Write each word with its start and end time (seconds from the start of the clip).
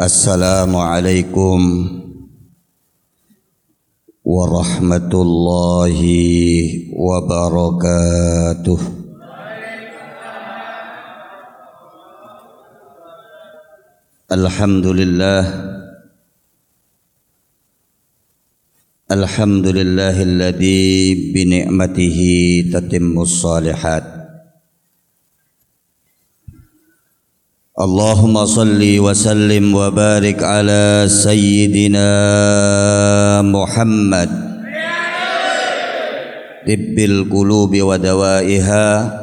السلام 0.00 0.76
عليكم 0.76 1.60
ورحمة 4.24 5.12
الله 5.12 5.98
وبركاته 6.96 8.78
الحمد 14.32 14.86
لله 14.86 15.44
الحمد 19.10 19.66
لله 19.66 20.16
اللهم 27.75 28.45
صل 28.45 28.99
وسلم 28.99 29.75
وبارك 29.75 30.43
على 30.43 31.05
سيدنا 31.11 32.11
محمد. 33.41 34.29
طب 36.67 36.99
القلوب 36.99 37.81
ودوائها. 37.81 39.21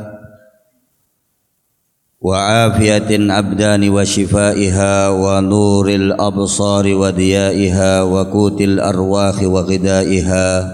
وعافية 2.21 3.17
الأبدان 3.17 3.89
وشفائها. 3.89 5.09
ونور 5.09 5.89
الأبصار 5.89 6.95
وضيائها 6.95 8.03
وقوت 8.03 8.61
الأرواح 8.61 9.43
وغذائها. 9.43 10.73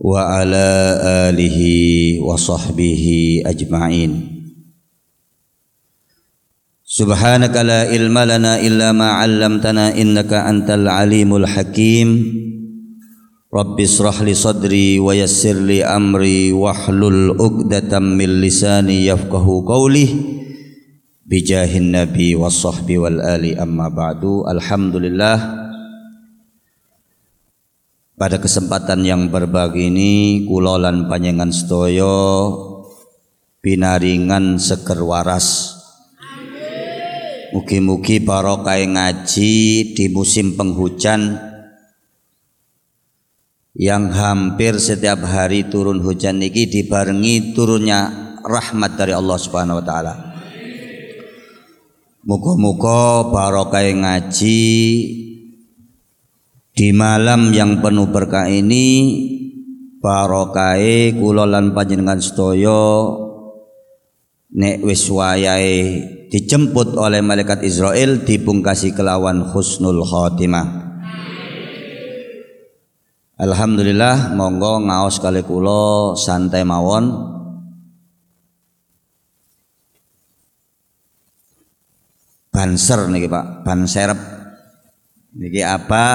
وعلى 0.00 0.68
آله 1.02 1.60
وصحبه 2.22 3.06
أجمعين. 3.46 4.33
Subhanaka 6.94 7.66
la 7.66 7.90
ilma 7.90 8.22
lana 8.22 8.62
illa 8.62 8.94
ma 8.94 9.18
'allamtana 9.18 9.98
innaka 9.98 10.46
antal 10.46 10.86
alimul 10.86 11.42
hakim. 11.42 12.30
Rabbi 13.50 13.82
israh 13.82 14.22
li 14.22 14.30
sadri 14.30 15.02
wa 15.02 15.10
yassir 15.10 15.58
li 15.58 15.82
amri 15.82 16.54
wahlul 16.54 17.34
'uqdatam 17.34 18.14
min 18.14 18.38
lisani 18.38 19.10
yafqahu 19.10 19.66
qawli. 19.66 20.06
Bijahin 21.26 21.98
nabi 21.98 22.38
wa 22.38 22.46
sahbi 22.46 22.94
wal 22.94 23.18
ali 23.18 23.58
amma 23.58 23.90
ba'du. 23.90 24.46
Alhamdulillah. 24.46 25.66
Pada 28.14 28.38
kesempatan 28.38 29.02
yang 29.02 29.34
berbagi 29.34 29.90
ini 29.90 30.46
kulolan 30.46 31.10
panjenengan 31.10 31.50
sedaya 31.50 32.54
pinaringan 33.58 34.62
seker 34.62 35.02
waras 35.02 35.73
Mugi-mugi 37.54 38.18
barokah 38.18 38.82
ngaji 38.82 39.54
di 39.94 40.10
musim 40.10 40.58
penghujan 40.58 41.38
yang 43.78 44.10
hampir 44.10 44.74
setiap 44.82 45.22
hari 45.22 45.70
turun 45.70 46.02
hujan 46.02 46.42
niki 46.42 46.66
dibarengi 46.66 47.54
turunnya 47.54 48.10
rahmat 48.42 48.98
dari 48.98 49.14
Allah 49.14 49.38
Subhanahu 49.38 49.78
wa 49.78 49.86
taala. 49.86 50.14
Muga-muga 52.26 53.30
barokah 53.30 53.86
ngaji 53.86 54.62
di 56.74 56.88
malam 56.90 57.54
yang 57.54 57.78
penuh 57.78 58.10
berkah 58.10 58.50
ini 58.50 59.14
barokah 60.02 60.74
kula 61.14 61.46
lan 61.46 61.70
panjenengan 61.70 62.18
sedaya 62.18 63.14
nek 64.50 64.82
wis 64.82 65.06
wayahe 65.06 66.02
dijemput 66.34 66.98
oleh 66.98 67.22
malaikat 67.22 67.62
Israel 67.62 68.26
dipungkasi 68.26 68.90
kelawan 68.90 69.54
husnul 69.54 70.02
khotimah 70.02 70.82
Alhamdulillah 73.34 74.34
monggo 74.34 74.78
ngaos 74.82 75.18
kali 75.18 75.42
kulo 75.42 76.14
santai 76.14 76.62
mawon. 76.62 77.34
Banser 82.54 83.10
niki 83.10 83.26
Pak. 83.26 83.66
Ban 83.66 83.90
serep 83.90 84.14
niki 85.34 85.66
apa? 85.66 86.06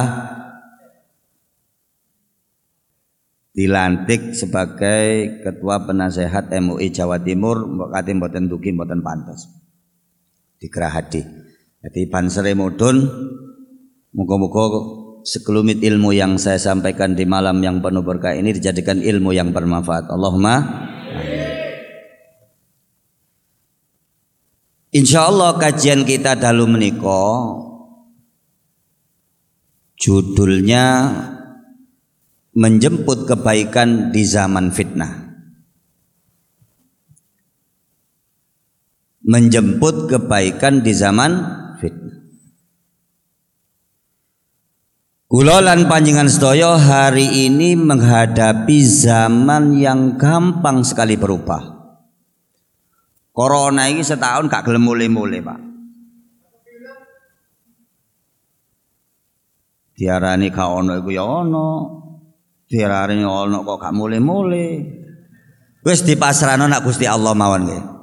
Dilantik 3.51 4.31
sebagai 4.31 5.43
ketua 5.43 5.83
penasehat 5.83 6.55
MUI 6.55 6.87
Jawa 6.95 7.19
Timur 7.19 7.67
mboten 7.67 8.47
dugi 8.47 8.71
mboten 8.71 9.03
pantes 9.03 9.59
di 10.59 10.67
Gerahadi. 10.67 11.23
Jadi 11.79 12.11
Bansere 12.11 12.51
Mudun 12.51 13.07
muka-muka 14.11 14.63
sekelumit 15.23 15.79
ilmu 15.79 16.11
yang 16.11 16.35
saya 16.35 16.59
sampaikan 16.59 17.15
di 17.15 17.23
malam 17.23 17.63
yang 17.63 17.79
penuh 17.79 18.03
berkah 18.03 18.35
ini 18.35 18.51
dijadikan 18.51 18.99
ilmu 18.99 19.31
yang 19.31 19.55
bermanfaat. 19.55 20.11
Allahumma 20.11 20.87
Insya 24.89 25.29
Allah 25.29 25.53
kajian 25.53 26.01
kita 26.01 26.33
dalu 26.33 26.65
meniko 26.65 27.21
judulnya 30.01 31.13
menjemput 32.57 33.29
kebaikan 33.29 34.09
di 34.09 34.25
zaman 34.25 34.73
fitnah. 34.73 35.28
Menjemput 39.29 40.09
kebaikan 40.09 40.81
di 40.81 40.89
zaman 40.89 41.31
fitnah. 41.77 42.17
Kulolan 45.29 45.85
panjangan 45.85 46.25
sedaya 46.25 46.73
hari 46.73 47.45
ini 47.45 47.77
menghadapi 47.77 48.81
zaman 48.81 49.77
yang 49.77 50.17
gampang 50.17 50.81
sekali 50.81 51.13
berubah. 51.13 51.77
Corona 53.29 53.85
ini 53.85 54.01
setahun 54.01 54.49
gak 54.49 54.65
gelem 54.65 54.89
mulai-mulai, 54.89 55.39
Pak. 55.45 55.59
Diarani 59.93 60.49
gak 60.49 60.69
ono 60.73 60.97
iku 60.97 61.09
ya 61.13 61.23
ono. 61.23 61.69
Diarani 62.65 63.21
ono 63.21 63.61
kok 63.61 63.77
gak 63.77 63.93
mulai-mulai. 63.93 64.69
Wis 65.85 66.01
dipasrahno 66.01 66.65
nak 66.65 66.81
Gusti 66.81 67.05
Allah 67.05 67.37
mawon 67.37 67.63
nggih 67.69 67.98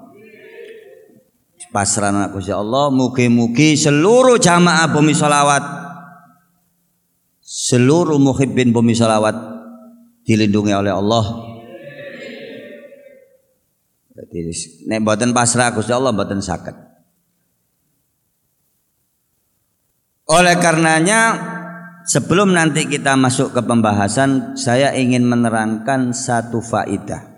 pasrah 1.76 2.32
Gusti 2.32 2.56
Allah 2.56 2.88
mugi-mugi 2.88 3.76
seluruh 3.76 4.40
jamaah 4.40 4.88
bumi 4.88 5.12
salawat 5.12 5.60
seluruh 7.44 8.16
muhibbin 8.16 8.72
bumi 8.72 8.96
salawat 8.96 9.36
dilindungi 10.24 10.72
oleh 10.72 10.96
Allah. 10.96 11.24
Jadi 14.16 14.40
nek 14.88 15.04
mboten 15.04 15.36
pasrah 15.36 15.76
Gusti 15.76 15.92
Allah 15.92 16.16
mboten 16.16 16.40
sakit. 16.40 16.76
Oleh 20.32 20.56
karenanya 20.56 21.20
sebelum 22.08 22.56
nanti 22.56 22.88
kita 22.88 23.20
masuk 23.20 23.52
ke 23.52 23.60
pembahasan 23.60 24.56
saya 24.56 24.96
ingin 24.96 25.28
menerangkan 25.28 26.16
satu 26.16 26.64
faidah 26.64 27.35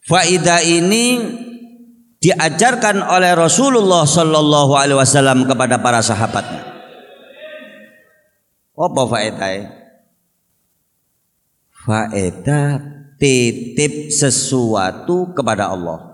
Faidah 0.00 0.64
ini 0.64 1.20
diajarkan 2.20 3.04
oleh 3.04 3.32
Rasulullah 3.36 4.04
Sallallahu 4.04 4.72
Alaihi 4.76 4.98
Wasallam 5.00 5.48
kepada 5.48 5.80
para 5.80 6.00
sahabatnya. 6.04 6.64
Apa 8.80 9.02
faedah? 9.04 9.56
Faedah 11.84 12.68
titip 13.20 14.08
sesuatu 14.08 15.36
kepada 15.36 15.68
Allah. 15.68 16.10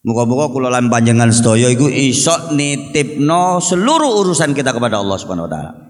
Muka-muka 0.00 0.48
kula 0.48 0.72
lan 0.72 0.88
panjenengan 0.88 1.28
sedaya 1.28 1.68
iku 1.68 1.86
iso 1.86 2.56
nitipno 2.56 3.60
seluruh 3.60 4.24
urusan 4.24 4.56
kita 4.56 4.72
kepada 4.72 4.98
Allah 4.98 5.16
Subhanahu 5.20 5.46
wa 5.46 5.52
taala. 5.52 5.89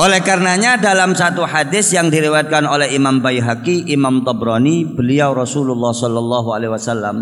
Oleh 0.00 0.24
karenanya 0.24 0.80
dalam 0.80 1.12
satu 1.12 1.44
hadis 1.44 1.92
yang 1.92 2.08
diriwayatkan 2.08 2.64
oleh 2.64 2.88
Imam 2.96 3.20
Baihaqi, 3.20 3.84
Imam 3.92 4.24
Tabrani, 4.24 4.88
beliau 4.88 5.36
Rasulullah 5.36 5.92
Shallallahu 5.92 6.56
Alaihi 6.56 6.72
Wasallam, 6.72 7.16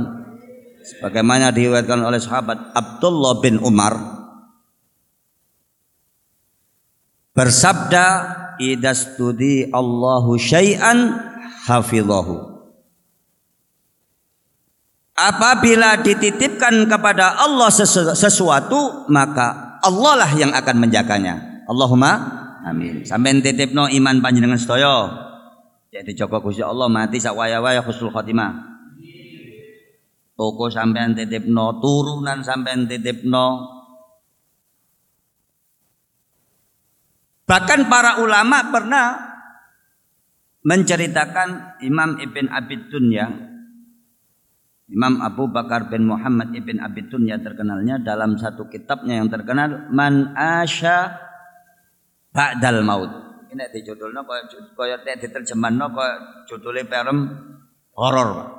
sebagaimana 0.86 1.50
diriwayatkan 1.50 1.98
oleh 1.98 2.22
sahabat 2.22 2.70
Abdullah 2.78 3.42
bin 3.42 3.58
Umar, 3.66 3.98
bersabda, 7.34 8.06
"Idastudi 8.62 9.74
Allahu 9.74 10.38
syai'an 10.38 11.18
hafidhahu." 11.66 12.62
Apabila 15.18 15.98
dititipkan 15.98 16.86
kepada 16.86 17.42
Allah 17.42 17.74
sesuatu, 18.14 19.10
maka 19.10 19.82
Allah 19.82 20.14
lah 20.14 20.30
yang 20.38 20.54
akan 20.54 20.78
menjaganya. 20.78 21.66
Allahumma 21.66 22.46
Amin. 22.68 23.04
Sampai 23.08 23.40
titipno 23.40 23.88
iman 23.88 24.20
panjenengan 24.20 24.60
sedaya. 24.60 24.96
Jadi 25.88 26.12
Joko 26.12 26.44
Gusti 26.44 26.60
Allah 26.60 26.84
mati 26.92 27.16
sak 27.16 27.32
waya-waya 27.32 27.80
husnul 27.80 28.12
khotimah. 28.12 28.68
Toko 30.36 30.70
sampean 30.70 31.16
titipno, 31.16 31.80
turunan 31.80 32.44
sampean 32.44 32.84
titipno. 32.84 33.78
Bahkan 37.48 37.88
para 37.88 38.20
ulama 38.20 38.68
pernah 38.68 39.06
menceritakan 40.68 41.80
Imam 41.80 42.20
Ibn 42.20 42.44
Abi 42.52 42.76
Dunya 42.92 43.48
Imam 44.88 45.20
Abu 45.20 45.52
Bakar 45.52 45.92
bin 45.92 46.08
Muhammad 46.08 46.52
Ibn 46.56 46.80
Abi 46.80 47.12
Dunya 47.12 47.36
terkenalnya 47.40 48.00
dalam 48.00 48.40
satu 48.40 48.72
kitabnya 48.72 49.20
yang 49.20 49.28
terkenal 49.28 49.92
Man 49.92 50.32
Asya 50.32 51.27
Ba'dal 52.38 52.86
Maut. 52.86 53.10
Ini 53.50 53.66
dijudulnya 53.74 54.22
kaya 54.22 54.46
kaya 54.78 55.18
diterjemahno 55.18 55.90
kaya 55.90 56.14
judulnya 56.46 56.86
film 56.86 57.18
horor. 57.98 58.54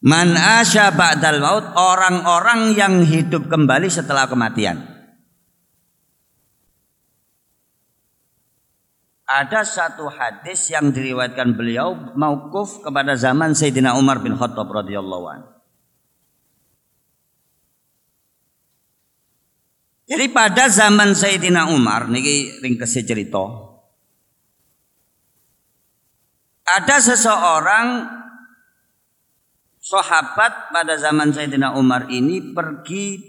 Man 0.00 0.32
asya 0.32 0.96
ba'dal 0.96 1.44
maut 1.44 1.76
orang-orang 1.76 2.72
yang 2.72 3.04
hidup 3.04 3.52
kembali 3.52 3.92
setelah 3.92 4.24
kematian. 4.32 4.80
Ada 9.28 9.60
satu 9.62 10.08
hadis 10.08 10.72
yang 10.72 10.88
diriwayatkan 10.88 11.52
beliau 11.52 12.16
maukuf 12.16 12.80
kepada 12.80 13.12
zaman 13.12 13.52
Sayyidina 13.52 14.00
Umar 14.00 14.24
bin 14.24 14.40
Khattab 14.40 14.72
radhiyallahu 14.72 15.26
anhu. 15.28 15.59
Jadi 20.10 20.26
pada 20.34 20.66
zaman 20.66 21.14
Sayyidina 21.14 21.70
Umar 21.70 22.10
niki 22.10 22.58
ringkese 22.58 23.06
cerita. 23.06 23.46
Ada 26.66 26.98
seseorang 26.98 28.10
sahabat 29.78 30.74
pada 30.74 30.98
zaman 30.98 31.30
Sayyidina 31.30 31.78
Umar 31.78 32.10
ini 32.10 32.42
pergi 32.42 33.22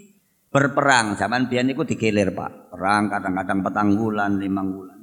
berperang. 0.50 1.14
Zaman 1.14 1.46
biyen 1.46 1.70
niku 1.70 1.86
digelir, 1.86 2.34
Pak. 2.34 2.74
Perang 2.74 3.06
kadang-kadang 3.06 3.62
petang 3.62 3.94
bulan, 3.94 4.42
lima 4.42 4.66
bulan. 4.66 4.98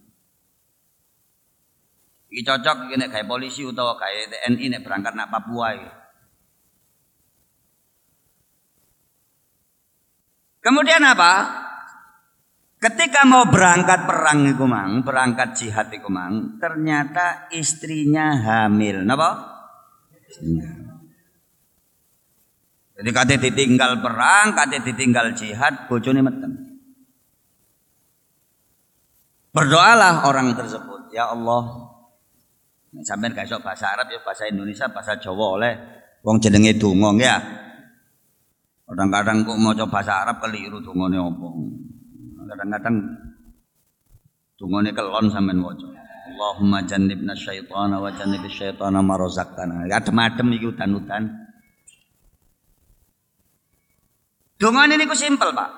Iki 2.28 2.44
cocok 2.44 2.92
iki 2.92 3.08
gawe 3.08 3.24
polisi 3.24 3.64
utawa 3.64 3.96
gawe 3.96 4.20
TNI 4.28 4.66
nek 4.68 4.84
berangkat 4.84 5.16
nak 5.16 5.32
Papua 5.32 5.68
iki. 5.80 5.90
Kemudian 10.60 11.02
apa? 11.08 11.66
Ketika 12.80 13.28
mau 13.28 13.44
berangkat 13.52 14.08
perang 14.08 14.48
iku 14.48 14.64
mang, 14.64 15.04
berangkat 15.04 15.52
jihad 15.52 15.92
iku 15.92 16.08
mang, 16.08 16.56
ternyata 16.64 17.52
istrinya 17.52 18.32
hamil. 18.40 19.04
Napa? 19.04 19.36
Istrinya. 20.32 20.72
Jadi 22.96 23.10
kate 23.12 23.36
ditinggal 23.36 24.00
perang, 24.00 24.56
kate 24.56 24.80
ditinggal 24.80 25.36
jihad, 25.36 25.92
bojone 25.92 26.24
metem. 26.24 26.56
Berdoalah 29.52 30.24
orang 30.24 30.56
tersebut, 30.56 31.12
ya 31.12 31.36
Allah. 31.36 31.84
Sampai 33.04 33.36
gak 33.36 33.44
iso 33.44 33.60
bahasa 33.60 33.92
Arab 33.92 34.08
ya 34.08 34.24
bahasa 34.24 34.48
Indonesia, 34.48 34.88
bahasa 34.88 35.20
Jawa 35.20 35.60
oleh 35.60 35.74
wong 36.24 36.40
jenenge 36.40 36.80
donga 36.80 37.12
ya. 37.20 37.38
Kadang-kadang 38.88 39.44
kok 39.44 39.60
maca 39.60 39.86
bahasa 39.86 40.24
Arab 40.24 40.40
keliru 40.40 40.80
dongane 40.80 41.20
opo 41.20 41.79
kadang-kadang 42.50 42.96
tungone 44.58 44.90
kelon 44.92 45.30
sampean 45.30 45.62
waca. 45.62 45.88
Allahumma 46.30 46.86
jannibna 46.86 47.34
syaitana 47.36 48.00
wa 48.00 48.10
jannibis 48.14 48.54
syaitana 48.58 49.00
ma 49.02 49.18
razaqtana. 49.18 49.86
Adem-adem 49.90 50.48
iki 50.56 50.66
udan-udan. 50.72 51.24
Dongane 54.60 55.00
niku 55.00 55.16
simpel, 55.16 55.56
Pak. 55.56 55.72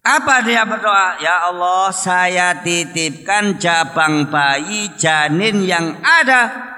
Apa 0.00 0.40
dia 0.46 0.64
berdoa? 0.64 1.20
Ya 1.20 1.44
Allah, 1.50 1.92
saya 1.92 2.64
titipkan 2.64 3.60
jabang 3.60 4.32
bayi 4.32 4.94
janin 4.96 5.66
yang 5.66 6.00
ada 6.00 6.70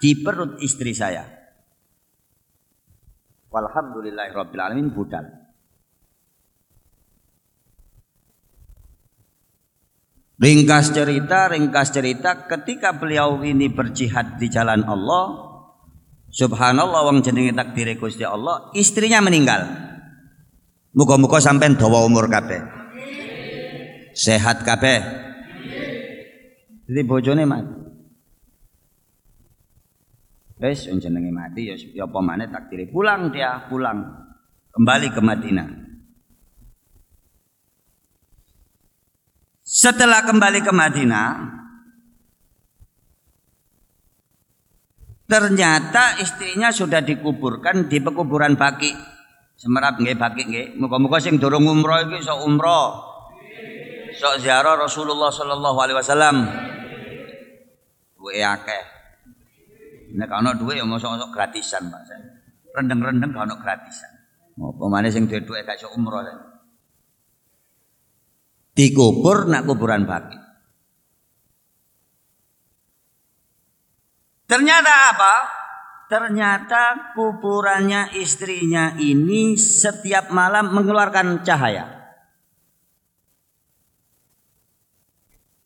di 0.00 0.16
perut 0.16 0.56
istri 0.64 0.96
saya. 0.96 1.26
Walhamdulillahirrabbilalamin 3.52 4.88
budal. 4.96 5.41
Ringkas 10.42 10.90
cerita, 10.90 11.46
ringkas 11.46 11.94
cerita 11.94 12.50
ketika 12.50 12.98
beliau 12.98 13.46
ini 13.46 13.70
berjihad 13.70 14.42
di 14.42 14.50
jalan 14.50 14.82
Allah, 14.82 15.38
subhanallah 16.34 17.06
wong 17.06 17.22
jenenge 17.22 17.54
takdir 17.54 17.94
Gusti 17.94 18.26
Allah, 18.26 18.74
istrinya 18.74 19.22
meninggal. 19.22 19.70
Muga-muga 20.98 21.38
sampean 21.38 21.78
dawa 21.78 22.02
umur 22.02 22.26
kabeh. 22.26 22.58
Sehat 24.18 24.66
kabeh. 24.66 24.98
Jadi 26.90 27.00
bojone 27.06 27.46
mati. 27.46 27.74
Wes 30.58 30.90
jenenge 30.90 31.30
mati 31.30 31.70
ya 31.70 31.78
ya 31.78 32.10
apa 32.10 32.18
maneh 32.18 32.50
takdir 32.50 32.90
pulang 32.90 33.30
dia, 33.30 33.70
pulang 33.70 34.26
kembali 34.74 35.06
ke 35.14 35.22
Madinah. 35.22 35.81
Setelah 39.72 40.20
kembali 40.28 40.60
ke 40.60 40.68
Madinah, 40.68 41.48
ternyata 45.24 46.20
istrinya 46.20 46.68
sudah 46.68 47.00
dikuburkan 47.00 47.88
di 47.88 47.96
pekuburan 47.96 48.52
Baki. 48.52 48.92
Semerap 49.56 49.96
nggih 49.96 50.20
Baki 50.20 50.42
nggih. 50.44 50.66
Muga-muga 50.76 51.24
sing 51.24 51.40
durung 51.40 51.64
umroh 51.64 52.04
iki 52.04 52.20
sok 52.20 52.44
umroh. 52.44 53.00
Sok 54.12 54.44
ziarah 54.44 54.76
Rasulullah 54.76 55.32
sallallahu 55.32 55.78
alaihi 55.80 55.96
wasallam. 55.96 56.36
Duwe 58.20 58.44
akeh. 58.44 58.84
Nek 60.20 60.28
ana 60.28 60.52
duwe 60.52 60.76
ya 60.76 60.84
mosok-mosok 60.84 61.32
gratisan, 61.32 61.88
Pak. 61.88 62.12
Rendeng-rendeng 62.76 63.32
ono 63.32 63.56
gratisan. 63.56 64.12
Apa 64.52 64.84
maneh 64.84 65.08
sing 65.08 65.24
duwe 65.24 65.40
duwe 65.40 65.64
gak 65.64 65.80
iso 65.80 65.88
umroh 65.96 66.51
dikubur 68.72 69.48
nak 69.48 69.68
kuburan 69.68 70.08
baki. 70.08 70.38
Ternyata 74.48 74.92
apa? 75.16 75.34
Ternyata 76.12 77.16
kuburannya 77.16 78.12
istrinya 78.20 79.00
ini 79.00 79.56
setiap 79.56 80.28
malam 80.28 80.76
mengeluarkan 80.76 81.40
cahaya. 81.40 81.88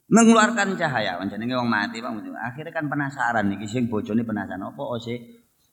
Mengeluarkan 0.06 0.78
cahaya. 0.78 1.18
Jenenge 1.26 1.58
wong 1.58 1.66
mati, 1.66 1.98
Bang. 1.98 2.22
Akhirnya 2.38 2.70
kan 2.70 2.86
penasaran 2.86 3.50
nih, 3.50 3.66
sing 3.66 3.90
bojone 3.90 4.22
penasaran 4.22 4.62
apa 4.62 4.78
oh, 4.78 5.02
sih? 5.02 5.18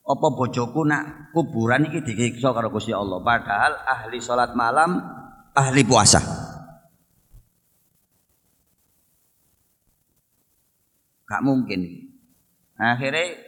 Apa 0.04 0.34
bojoku 0.34 0.82
nak 0.90 1.30
kuburan 1.38 1.86
iki 1.94 2.02
dikiksa 2.02 2.50
karo 2.50 2.74
Gusti 2.74 2.98
Allah. 2.98 3.22
Padahal 3.22 3.78
ahli 3.86 4.18
salat 4.18 4.58
malam, 4.58 4.98
ahli 5.54 5.86
puasa. 5.86 6.53
Gak 11.24 11.42
mungkin. 11.44 11.82
Akhirnya 12.76 13.40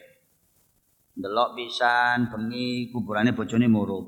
delok 1.16 1.56
pisan 1.56 2.28
bengi 2.32 2.92
kuburane 2.92 3.32
bojone 3.36 3.68
murup. 3.68 4.06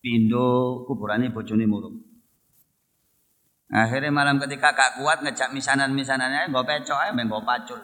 Pindo 0.00 0.82
kuburane 0.84 1.32
bojone 1.32 1.64
murup. 1.68 1.94
Akhirnya 3.66 4.14
malam 4.14 4.38
ketika 4.38 4.72
gak 4.72 5.02
kuat 5.02 5.26
ngejak 5.26 5.50
misanan-misanannya 5.50 6.54
nggo 6.54 6.62
pecok 6.62 6.98
ae 7.02 7.10
nggo 7.12 7.42
pacul. 7.42 7.80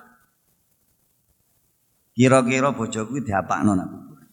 Kira-kira 2.12 2.70
bojoku 2.76 3.24
diapakno 3.24 3.72
nak 3.72 3.88
kuburan. 3.88 4.30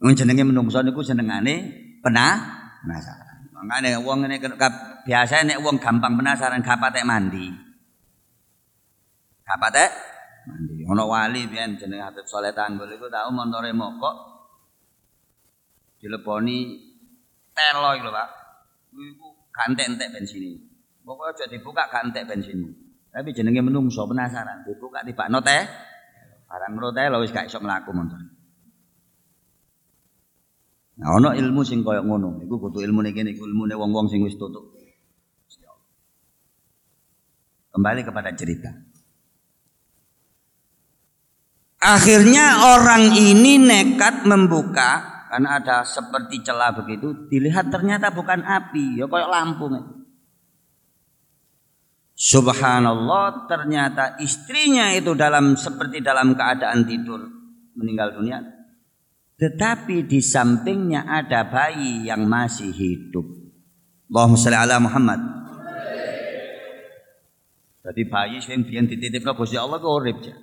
Wong 0.00 0.14
jenenge 0.14 0.46
menungso 0.46 0.80
niku 0.86 1.02
senengane 1.02 1.54
penah 1.98 2.34
penasaran. 2.82 3.50
Makane 3.52 3.98
wong 4.00 4.22
ngene 4.22 4.38
biasa 5.02 5.42
nek 5.46 5.60
wong 5.62 5.76
gampang 5.82 6.14
penasaran 6.14 6.62
gak 6.62 6.78
patek 6.78 7.06
mandi. 7.06 7.50
Gak 9.42 9.58
patek 9.58 9.90
mandi. 10.46 10.86
Ono 10.86 11.04
wali 11.10 11.46
biyen 11.50 11.78
jenenge 11.78 12.02
Habib 12.06 12.26
Saleh 12.26 12.54
Tanggul 12.54 12.90
iku 12.94 13.10
tau 13.10 13.30
montore 13.34 13.74
mokok 13.74 14.14
dileponi 16.02 16.58
telo 17.54 17.90
iku 17.98 18.10
Pak. 18.10 18.28
Iku 18.92 19.28
gak 19.50 19.66
entek-entek 19.74 20.08
bensin. 20.14 20.58
Pokoke 21.02 21.34
aja 21.34 21.44
dibuka 21.50 21.90
gak 21.90 22.10
entek 22.10 22.26
bensin. 22.30 22.62
Tapi 23.12 23.36
jenenge 23.36 23.60
menungso 23.60 24.08
penasaran, 24.08 24.64
dibuka 24.64 25.04
tibakno 25.04 25.44
teh. 25.44 25.62
Barang 26.48 26.76
ro 26.80 26.88
teh 26.94 27.06
wis 27.20 27.32
gak 27.34 27.50
iso 27.50 27.60
mlaku 27.60 27.92
montore. 27.92 28.26
Nah, 30.92 31.18
ana 31.18 31.32
ilmu 31.32 31.64
sing 31.64 31.80
kaya 31.80 32.04
ngono. 32.04 32.44
Iku 32.44 32.60
kudu 32.60 32.84
ilmune 32.84 33.16
kene 33.16 33.32
iku 33.32 33.48
ilmune 33.48 33.74
wong-wong 33.74 34.12
sing 34.12 34.20
wis 34.22 34.36
tutuk. 34.36 34.81
Kembali 37.72 38.00
kepada 38.04 38.30
cerita. 38.36 38.68
Akhirnya 41.82 42.76
orang 42.78 43.16
ini 43.18 43.58
nekat 43.58 44.22
membuka 44.28 45.12
karena 45.32 45.56
ada 45.56 45.80
seperti 45.80 46.44
celah 46.44 46.76
begitu, 46.76 47.26
dilihat 47.32 47.72
ternyata 47.72 48.12
bukan 48.12 48.44
api, 48.44 49.00
ya 49.00 49.08
kayak 49.08 49.32
lampu. 49.32 49.72
Subhanallah, 52.12 53.48
ternyata 53.48 54.20
istrinya 54.20 54.92
itu 54.92 55.16
dalam 55.16 55.56
seperti 55.56 56.04
dalam 56.04 56.36
keadaan 56.36 56.84
tidur 56.84 57.24
meninggal 57.72 58.20
dunia. 58.20 58.44
Tetapi 59.40 60.04
di 60.04 60.20
sampingnya 60.20 61.08
ada 61.08 61.48
bayi 61.48 62.04
yang 62.04 62.28
masih 62.28 62.68
hidup. 62.68 63.24
Allahumma 64.12 64.36
sholli 64.36 64.58
ala 64.60 64.76
Muhammad. 64.78 65.20
Jadi 67.82 68.02
bayi 68.06 68.38
sing 68.38 68.62
biyen 68.62 68.86
dititipno 68.86 69.34
Gusti 69.34 69.58
Allah 69.58 69.82
ku 69.82 69.90
urip 69.90 70.22
ya. 70.22 70.38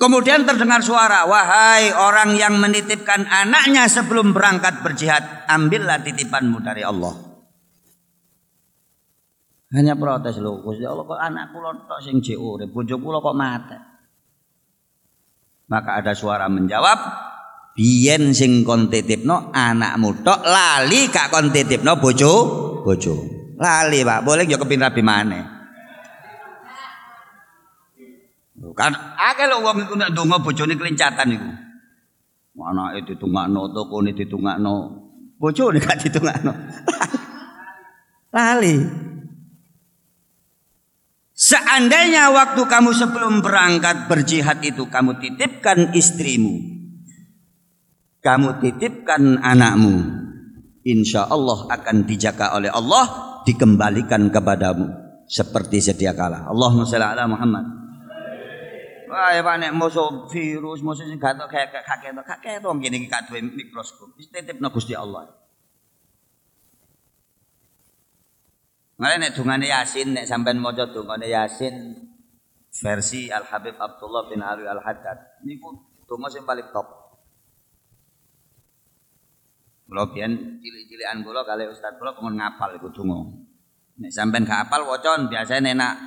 Kemudian 0.00 0.48
terdengar 0.48 0.80
suara, 0.80 1.28
wahai 1.28 1.92
orang 1.92 2.32
yang 2.32 2.56
menitipkan 2.56 3.28
anaknya 3.28 3.84
sebelum 3.84 4.32
berangkat 4.32 4.80
berjihad, 4.80 5.44
ambillah 5.44 6.00
titipanmu 6.00 6.56
dari 6.64 6.80
Allah. 6.80 7.12
Hanya 9.76 9.94
protes 10.00 10.40
lho, 10.40 10.64
Gusti 10.64 10.88
Allah 10.88 11.04
kok 11.04 11.20
anak 11.20 11.52
kula 11.52 12.00
sing 12.00 12.24
jek 12.24 12.40
urip, 12.40 12.72
bojo 12.72 12.96
kok 12.96 13.36
mati. 13.36 13.76
Maka 15.68 16.00
ada 16.00 16.16
suara 16.16 16.48
menjawab, 16.48 16.98
biyen 17.76 18.32
sing 18.32 18.64
kon 18.64 18.88
titipno 18.88 19.52
anakmu 19.52 20.24
tok 20.24 20.42
lali 20.42 21.12
gak 21.12 21.28
kon 21.28 21.52
titipno 21.54 22.00
bojo 22.00 22.32
bojo. 22.82 23.39
Lali, 23.60 24.00
Pak. 24.00 24.24
Boleh 24.24 24.48
yo 24.48 24.56
kepin 24.56 24.80
rabi 24.80 25.04
maneh. 25.04 25.44
Kan 28.80 28.96
akeh 28.96 29.44
lho 29.44 29.60
wong 29.60 29.84
iku 29.84 29.94
nek 29.96 30.16
ndonga 30.16 30.40
bojone 30.40 30.72
klincatan 30.80 31.36
iku. 31.36 31.50
Anake 32.60 33.12
ditungakno 33.12 33.72
tokone 33.72 34.16
ditungakno. 34.16 34.74
Bojone 35.40 35.80
gak 35.80 36.00
ditungakno. 36.00 36.52
Lali. 38.36 38.76
Seandainya 41.32 42.28
waktu 42.36 42.60
kamu 42.68 42.92
sebelum 42.92 43.40
berangkat 43.40 44.12
berjihad 44.12 44.60
itu 44.60 44.88
kamu 44.92 45.16
titipkan 45.24 45.96
istrimu. 45.96 46.60
Kamu 48.20 48.60
titipkan 48.60 49.40
anakmu. 49.40 50.20
Insya 50.84 51.28
Allah 51.28 51.68
akan 51.68 52.04
dijaga 52.04 52.52
oleh 52.56 52.68
Allah. 52.68 53.29
Dikembalikan 53.46 54.28
kepadamu. 54.28 54.88
Seperti 55.30 55.78
sedia 55.78 56.10
kala. 56.10 56.50
Allahumma 56.50 56.82
salli 56.82 57.06
ala 57.06 57.24
Muhammad. 57.30 57.64
Wah, 59.10 59.34
ya 59.34 59.42
Pak 59.42 59.58
nek 59.58 59.74
musuh 59.74 60.30
virus, 60.30 60.86
musuh 60.86 61.02
sing 61.02 61.18
gak 61.18 61.34
kayak 61.50 61.74
kakek 61.82 62.14
to, 62.14 62.22
kakek 62.22 62.62
to 62.62 62.70
ngene 62.70 63.02
iki 63.02 63.10
gak 63.10 63.26
mikroskop. 63.30 64.14
Wis 64.14 64.30
titipno 64.30 64.70
Gusti 64.70 64.94
Allah. 64.94 65.26
Mare 69.00 69.16
nek 69.16 69.32
dungane 69.32 69.64
Yasin 69.64 70.12
nek 70.12 70.28
sampean 70.28 70.60
maca 70.60 70.84
dungane 70.92 71.24
Yasin 71.24 71.96
versi 72.68 73.32
Al 73.32 73.48
Habib 73.48 73.80
Abdullah 73.80 74.28
bin 74.28 74.44
Ali 74.44 74.68
Al 74.68 74.78
Haddad 74.84 75.40
niku 75.40 75.72
donga 76.04 76.28
sing 76.28 76.44
paling 76.44 76.68
top. 76.68 76.99
Kula 79.90 80.06
biyen 80.06 80.62
cilik-cilikan 80.62 81.26
kula 81.26 81.42
kali 81.42 81.66
ustaz 81.66 81.98
kula 81.98 82.14
pengen 82.14 82.38
ngapal 82.38 82.78
iku 82.78 82.94
donga. 82.94 83.26
Nek 83.98 84.14
sampean 84.14 84.46
gak 84.46 84.70
hafal 84.70 84.86
waca 84.86 85.18
biasane 85.26 85.74
enak 85.74 85.98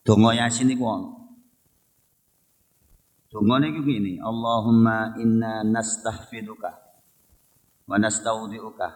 donga 0.00 0.32
Yasin 0.32 0.72
iku 0.72 0.88
ono. 0.88 1.08
Iki 3.32 3.80
ngene, 3.84 4.12
Allahumma 4.16 5.12
inna 5.20 5.60
nastahfiduka 5.60 6.72
wa 7.84 7.96
nastaudiuka 8.00 8.88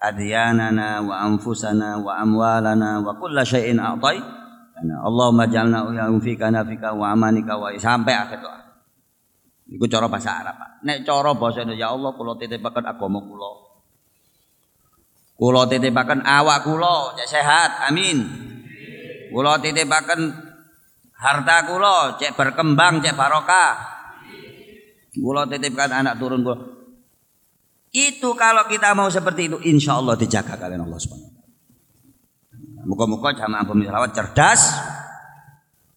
adyanana 0.00 1.00
wa 1.00 1.24
anfusana 1.24 2.00
wa 2.04 2.12
amwalana 2.12 3.00
wa 3.00 3.16
kulla 3.16 3.40
syai'in 3.40 3.80
a'tai. 3.80 4.20
Allahumma 4.84 5.48
jalna 5.48 5.88
fika 6.20 6.52
nafika 6.52 6.92
wa 6.92 7.08
amanika 7.16 7.56
wa 7.56 7.72
sampai 7.72 8.12
akhir 8.12 8.44
doa. 8.44 8.67
Iku 9.68 9.84
cara 9.84 10.08
bahasa 10.08 10.40
Arab, 10.40 10.56
Pak. 10.56 10.70
Nek 10.84 11.04
cara 11.04 11.36
basa 11.36 11.60
ya 11.76 11.92
Allah 11.92 12.16
kula 12.16 12.40
titipaken 12.40 12.84
agama 12.88 13.20
kula. 13.20 13.50
Kula 15.36 15.68
titipaken 15.68 16.24
awak 16.24 16.64
kula 16.64 17.12
sehat. 17.28 17.84
Amin. 17.84 18.24
Kula 19.28 19.60
titipaken 19.60 20.48
harta 21.18 21.66
kula 21.66 22.14
cek 22.16 22.38
berkembang 22.38 23.02
cek 23.02 23.18
barokah 23.18 23.74
kula 25.18 25.50
titipkan 25.50 25.90
anak 25.90 26.14
turun 26.22 26.46
kula 26.46 26.78
itu 27.90 28.30
kalau 28.38 28.64
kita 28.70 28.94
mau 28.94 29.10
seperti 29.10 29.50
itu 29.50 29.58
insya 29.66 29.98
Allah 29.98 30.14
dijaga 30.14 30.54
kalian 30.54 30.86
Allah 30.86 31.00
subhanahu 31.02 31.36
Muka-muka 32.88 33.36
jamaah 33.36 33.68
pemirsa 33.68 34.08
cerdas 34.16 34.62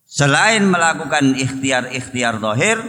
selain 0.04 0.68
melakukan 0.68 1.40
ikhtiar-ikhtiar 1.40 2.42
dohir 2.42 2.84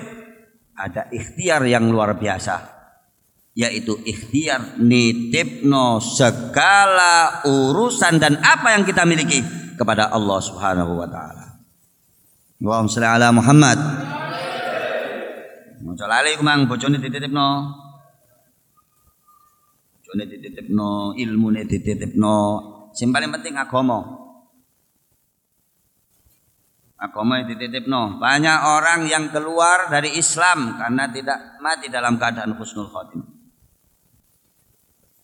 ada 0.83 1.07
ikhtiar 1.15 1.62
yang 1.71 1.87
luar 1.87 2.19
biasa 2.19 2.83
yaitu 3.55 3.95
ikhtiar 4.03 4.81
nitipno 4.81 6.01
segala 6.01 7.45
urusan 7.45 8.19
dan 8.19 8.41
apa 8.41 8.75
yang 8.75 8.83
kita 8.83 9.05
miliki 9.05 9.45
kepada 9.77 10.09
Allah 10.09 10.41
Subhanahu 10.41 10.99
wa 10.99 11.07
taala. 11.07 11.61
Allahumma 12.62 12.91
sholli 12.91 13.09
ala 13.11 13.29
Muhammad. 13.31 13.79
Maca 15.83 16.07
lali 16.09 16.39
kumang 16.39 16.71
bojone 16.71 16.97
dititipno. 17.03 17.49
Bojone 20.01 20.25
dititipno, 20.31 21.12
ilmune 21.19 21.67
dititipno. 21.69 22.37
Sing 22.97 23.12
paling 23.12 23.29
penting 23.35 23.59
agama. 23.59 24.22
Agama 27.03 27.43
dititipno. 27.43 28.23
Banyak 28.23 28.59
orang 28.63 29.11
yang 29.11 29.35
keluar 29.35 29.91
dari 29.91 30.15
Islam 30.15 30.79
karena 30.79 31.11
tidak 31.11 31.59
mati 31.59 31.91
dalam 31.91 32.15
keadaan 32.15 32.55
husnul 32.55 32.87
khotimah. 32.87 33.27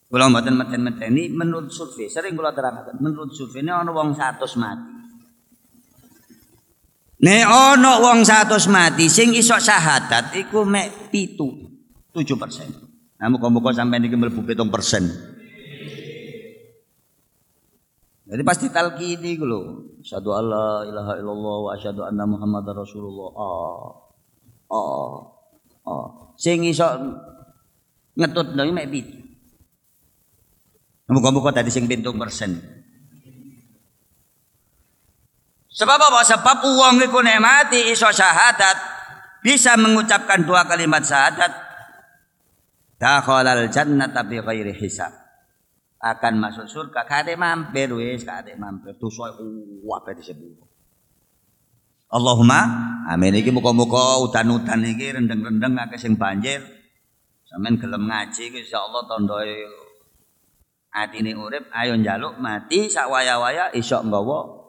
Kula 0.09 0.27
mboten 0.33 0.57
meten-meteni 0.57 1.29
menurut 1.31 1.69
survei, 1.69 2.09
sering 2.09 2.33
kula 2.33 2.57
terangkan, 2.57 2.97
menurut 2.97 3.31
survei 3.31 3.61
ini 3.61 3.69
ana 3.69 3.93
wong 3.93 4.17
100 4.17 4.41
mati. 4.57 4.91
Nek 7.19 7.45
ana 7.45 7.93
wong 8.01 8.25
100 8.25 8.73
mati 8.73 9.07
sing 9.13 9.37
iso 9.37 9.55
syahadat 9.61 10.33
iku 10.35 10.65
mek 10.65 11.13
pitu 11.13 11.51
7 12.17 12.25
persen. 12.41 12.73
Nah 13.21 13.29
muka-muka 13.29 13.77
sampai 13.77 14.01
ini 14.01 14.17
mlebu 14.17 14.49
pitung 14.49 14.73
persen. 14.73 15.07
Jadi 18.29 18.43
pasti 18.45 18.67
talqini 18.73 19.37
iku 19.37 19.45
lho. 19.45 19.61
Asyhadu 19.99 20.31
alla 20.31 20.87
ilaha 20.87 21.12
illallah 21.19 21.57
wa 21.67 21.71
asyhadu 21.75 22.07
anna 22.07 22.25
muhammadar 22.25 22.75
rasulullah. 22.78 23.28
Ah. 23.35 23.87
Ah. 24.71 25.17
Ah. 25.88 26.07
Sing 26.38 26.62
iso 26.62 26.87
ngetut 28.14 28.55
nek 28.55 28.71
mek 28.71 28.87
pitu. 28.90 29.19
Muka-muka 31.09 31.50
tadi 31.50 31.73
sing 31.73 31.88
pitung 31.88 32.21
persen. 32.21 32.59
Sebab 35.73 35.99
apa? 35.99 36.21
Sebab 36.26 36.59
uang 36.75 36.95
itu 37.07 37.19
mati 37.38 37.81
iso 37.95 38.11
syahadat 38.11 38.76
bisa 39.43 39.78
mengucapkan 39.78 40.43
dua 40.43 40.67
kalimat 40.67 41.02
syahadat 41.07 41.55
dakhalal 42.99 43.71
jannata 43.71 44.26
bi 44.26 44.43
ghairi 44.43 44.75
hisab 44.75 45.28
akan 45.99 46.35
masuk 46.38 46.67
surga. 46.71 47.02
Kate 47.07 47.35
mampir 47.35 47.90
wis. 47.95 48.23
Kate 48.23 48.55
mampir. 48.55 48.95
Dosa 48.99 49.35
wae 49.83 50.12
disebut. 50.14 50.62
Allahumma 52.09 52.61
amin. 53.11 53.37
Iki 53.37 53.52
muka-muka 53.52 54.23
udan-udan 54.25 54.81
iki 54.87 55.12
rendeng-rendeng 55.12 55.76
akeh 55.76 56.00
sing 56.00 56.17
banjir. 56.17 56.64
Sampean 57.49 57.81
gelem 57.81 58.09
ngaji 58.09 58.61
insyaallah 58.61 59.09
tondoe 59.09 59.57
atine 60.93 61.33
urip 61.37 61.69
ayo 61.73 61.97
njaluk 61.97 62.40
mati 62.40 62.88
sak 62.88 63.09
waya-waya 63.09 63.73
iso 63.76 64.00
nggawa 64.05 64.69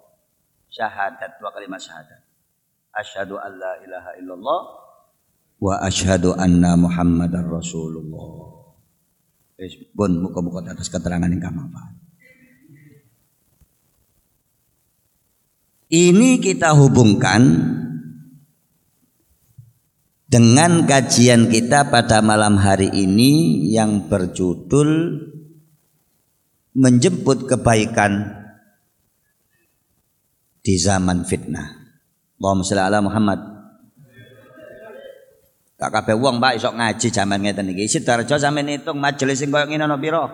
syahadat 0.72 1.40
dua 1.40 1.52
kalimat 1.52 1.80
syahadat. 1.80 2.24
Asyhadu 2.96 3.36
an 3.40 3.52
la 3.56 3.74
ilaha 3.84 4.12
illallah 4.20 4.62
wa 5.60 5.76
asyhadu 5.84 6.36
anna 6.40 6.80
muhammadar 6.80 7.44
rasulullah 7.44 8.49
Wis 9.60 9.76
pun 9.92 10.24
muka-muka 10.24 10.64
atas 10.64 10.88
keterangan 10.88 11.28
yang 11.28 11.44
kama 11.44 11.68
Ini 15.90 16.40
kita 16.40 16.78
hubungkan 16.80 17.42
dengan 20.30 20.86
kajian 20.86 21.50
kita 21.50 21.90
pada 21.90 22.22
malam 22.22 22.62
hari 22.62 22.94
ini 22.94 23.66
yang 23.74 24.06
berjudul 24.06 25.18
menjemput 26.78 27.50
kebaikan 27.50 28.38
di 30.62 30.78
zaman 30.78 31.26
fitnah. 31.26 31.74
Allahumma 32.38 32.64
sholli 32.64 32.84
ala 32.86 33.02
Muhammad. 33.02 33.59
Tak 35.80 35.96
kabeh 35.96 36.16
wong 36.20 36.44
Pak 36.44 36.60
isok 36.60 36.76
ngaji 36.76 37.08
zaman 37.08 37.40
ngeten 37.40 37.72
iki. 37.72 37.88
Sidarjo 37.88 38.36
sampeyan 38.36 38.68
hitung 38.68 39.00
majelis 39.00 39.40
sing 39.40 39.48
koyo 39.48 39.64
ngene 39.64 39.88
ana 39.88 39.96
pira? 39.96 40.28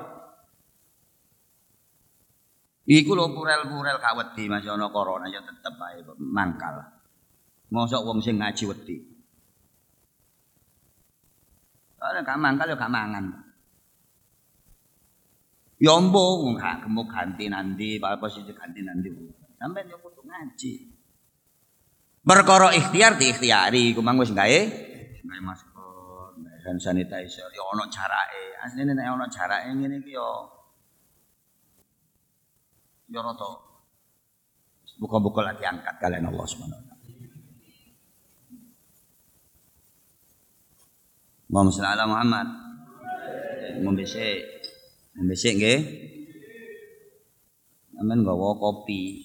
Iku 2.89 3.13
lho 3.13 3.29
purel-purel 3.29 4.01
kawedi 4.01 4.49
masih 4.49 4.73
ana 4.73 4.89
corona 4.89 5.29
ya 5.29 5.45
tetep 5.45 5.77
ae 5.77 6.01
mangkal. 6.17 6.81
Mosok 7.69 8.01
wong 8.09 8.25
sing 8.25 8.41
ngaji 8.41 8.63
wedi. 8.65 8.97
Ora 12.01 12.25
gak 12.25 12.41
mangkal 12.41 12.73
ya 12.73 12.77
gak 12.77 12.89
mangan. 12.89 13.25
Ya 15.77 15.93
ombo 15.93 16.41
gak 16.57 16.89
gemuk 16.89 17.05
ganti 17.13 17.45
nanti, 17.53 18.01
apa 18.01 18.25
sih 18.33 18.49
ganti 18.49 18.81
nanti. 18.81 19.13
Sampai 19.61 19.85
yo 19.85 20.01
kudu 20.01 20.25
ngaji. 20.25 20.73
Perkara 22.25 22.73
ikhtiar 22.73 23.21
diikhtiari, 23.21 23.93
ku 23.93 24.01
mang 24.01 24.17
wis 24.17 24.33
gawe 24.33 24.61
gawe 25.25 25.41
masker, 25.41 26.37
hand 26.65 26.79
sanitizer, 26.81 27.49
ya 27.51 27.63
ana 27.73 27.85
jarake. 27.89 28.43
Asline 28.61 28.93
nek 28.93 29.05
ana 29.05 29.25
jarake 29.27 29.73
ngene 29.73 29.97
iki 30.01 30.13
ya 30.13 30.27
ya 33.09 33.21
rada 33.21 33.49
buka-buka 34.97 35.43
lagi 35.43 35.63
angkat 35.67 35.95
kalian 35.99 36.29
Allah 36.29 36.45
Subhanahu 36.47 36.79
wa 36.79 36.85
taala. 36.87 36.95
Muhammad 41.45 41.71
sallallahu 41.71 41.95
alaihi 41.95 42.11
Muhammad. 42.11 42.47
Membesek. 43.75 44.39
Membesek 45.15 45.51
nggih. 45.55 45.79
Aman 48.01 48.27
gawa 48.27 48.55
kopi. 48.59 49.24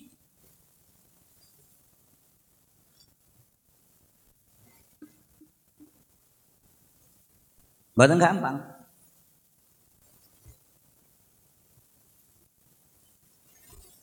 Badan 8.00 8.16
gampang. 8.16 8.56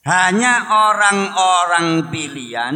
Hanya 0.05 0.69
orang-orang 0.69 2.05
pilihan 2.13 2.75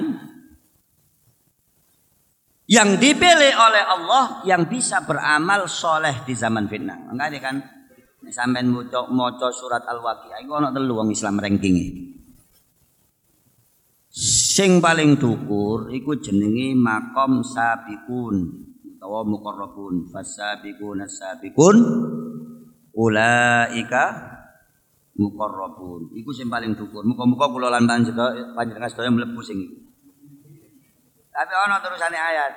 yang 2.66 2.98
dipilih 2.98 3.54
oleh 3.54 3.84
Allah 3.86 4.42
yang 4.50 4.66
bisa 4.66 5.06
beramal 5.06 5.70
soleh 5.70 6.25
di 6.25 6.34
zaman 6.34 6.66
fitnah. 6.66 7.13
Enggak 7.13 7.38
kan 7.38 7.56
sampean 8.34 8.74
maca 8.74 9.06
maca 9.06 9.54
surat 9.54 9.86
Al-Waqiah 9.86 10.42
iku 10.42 10.58
ana 10.58 10.74
telu 10.74 11.06
Islam 11.06 11.38
ranking 11.38 11.78
Sing 14.12 14.84
paling 14.84 15.22
dhuwur 15.22 15.94
iku 15.94 16.18
jenenge 16.18 16.75
makom 16.75 17.46
sabiqun 17.46 18.71
utawa 19.01 19.25
muqarrabun 19.25 20.05
fasabiquna 20.13 21.10
sabiqun 21.10 21.74
ulaika 22.93 24.03
muqarrabun. 25.17 26.13
Iku 26.22 26.29
sing 26.29 26.53
paling 26.53 26.77
dhuwur 26.77 27.01
muga-muga 27.10 27.50
kula 27.50 27.74
lan 27.74 27.89
panjenengan 27.89 28.93
sedaya 28.93 29.10
mlebu 29.10 29.41
sing 29.41 29.58
iku 29.58 29.77
tapi 31.34 31.53
ana 31.58 31.81
terusane 31.81 32.13
ayat. 32.13 32.53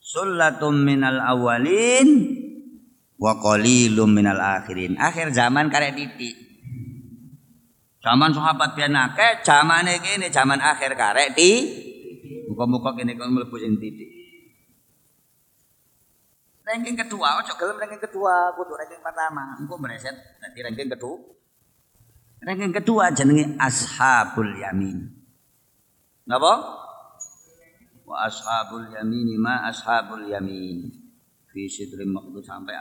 Sullatum 0.00 0.88
minal 0.88 1.20
awalin 1.20 2.08
wa 3.20 3.36
qalilum 3.36 4.08
minal 4.08 4.40
akhirin. 4.40 4.96
Akhir 4.96 5.36
zaman 5.36 5.68
karek 5.68 6.00
titik. 6.00 6.32
Zaman 8.00 8.32
sahabat 8.32 8.72
biyen 8.72 8.96
akeh, 8.96 9.44
zamane 9.44 10.00
kene 10.00 10.32
zaman 10.32 10.64
akhir 10.64 10.96
karek 10.96 11.36
di 11.36 11.50
muka-muka 12.48 12.96
kene 12.96 13.20
kok 13.20 13.28
mlebu 13.28 13.56
sing 13.60 13.76
titik. 13.76 14.17
Ranking 16.68 17.00
kedua, 17.00 17.40
ojo 17.40 17.52
gelem 17.56 17.80
ranking 17.80 18.02
kedua, 18.04 18.52
kudu 18.52 18.76
ranking 18.76 19.00
pertama. 19.00 19.56
Engko 19.56 19.80
mreset 19.80 20.12
dadi 20.36 20.60
ranking 20.60 20.92
kedua. 20.92 21.16
Ranking 22.44 22.72
kedua 22.76 23.08
jenenge 23.16 23.56
Ashabul 23.56 24.52
Yamin. 24.60 25.18
Napa? 26.28 26.52
Wa 28.04 28.28
ashabul 28.28 28.92
yamin 28.92 29.28
ma 29.40 29.64
ashabul 29.68 30.28
yamin. 30.28 30.92
Fi 31.48 31.64
sidrin 31.64 32.12
maqdud 32.12 32.44
sampai 32.44 32.76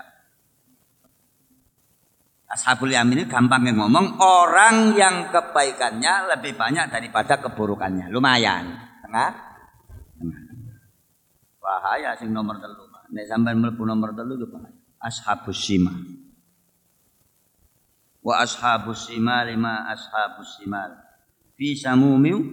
Ashabul 2.47 2.95
Yamin 2.95 3.23
ini 3.23 3.26
gampang 3.28 3.67
ngomong 3.76 4.23
orang 4.23 4.95
yang 4.95 5.28
kebaikannya 5.36 6.32
lebih 6.32 6.56
banyak 6.56 6.88
daripada 6.88 7.43
keburukannya. 7.43 8.08
Lumayan. 8.08 8.71
Tengah. 9.04 9.32
Tengah. 10.15 10.41
Bahaya 11.60 12.15
sing 12.15 12.32
nomor 12.32 12.56
telu. 12.63 12.87
Nek 13.13 13.26
sampean 13.28 13.63
mlebu 13.63 13.84
nomor 13.88 14.12
telu 14.12 14.36
yo 14.36 14.48
bahaya. 14.52 14.76
Ashabus 14.98 15.60
Sima. 15.62 15.93
Wa 18.24 18.43
ashabus 18.43 19.08
Sima 19.08 19.48
lima 19.48 19.88
ashabus 19.93 20.60
Simal. 20.60 20.91
Fi 21.56 21.78
samumiu 21.78 22.43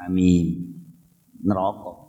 hamim. 0.00 0.76
Neraka. 1.46 2.06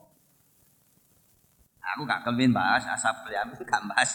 Aku 1.96 2.04
gak 2.04 2.26
kepin 2.28 2.52
bahas 2.52 2.84
ashabul 2.84 3.32
Yamin, 3.32 3.58
gak 3.64 3.84
bahas 3.88 4.12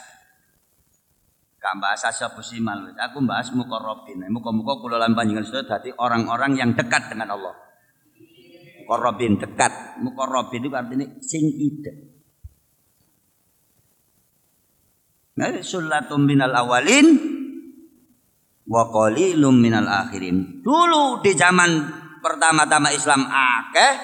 Gak 1.62 1.78
bahas 1.78 2.02
asal 2.02 2.34
simal. 2.42 2.90
Aku 2.98 3.22
bahas 3.22 3.54
mukorobin. 3.54 4.18
Muka-muka 4.34 4.82
kula 4.82 4.98
lan 4.98 5.14
panjenengan 5.14 5.46
sedaya 5.46 5.94
orang-orang 5.94 6.58
yang 6.58 6.70
dekat 6.74 7.06
dengan 7.06 7.38
Allah. 7.38 7.54
Mukorobin 8.82 9.38
dekat. 9.38 10.02
Mukorobin 10.02 10.66
itu 10.66 10.74
artinya 10.74 11.06
sing 11.22 11.46
ide. 11.54 12.11
Nah, 15.32 15.48
sulatum 15.64 16.28
minal 16.28 16.52
awalin 16.52 17.08
wa 18.68 18.82
qalilum 18.92 19.56
minal 19.56 19.88
akhirin. 19.88 20.60
Dulu 20.60 21.24
di 21.24 21.32
zaman 21.32 21.70
pertama-tama 22.20 22.92
Islam 22.92 23.24
akeh 23.26 23.94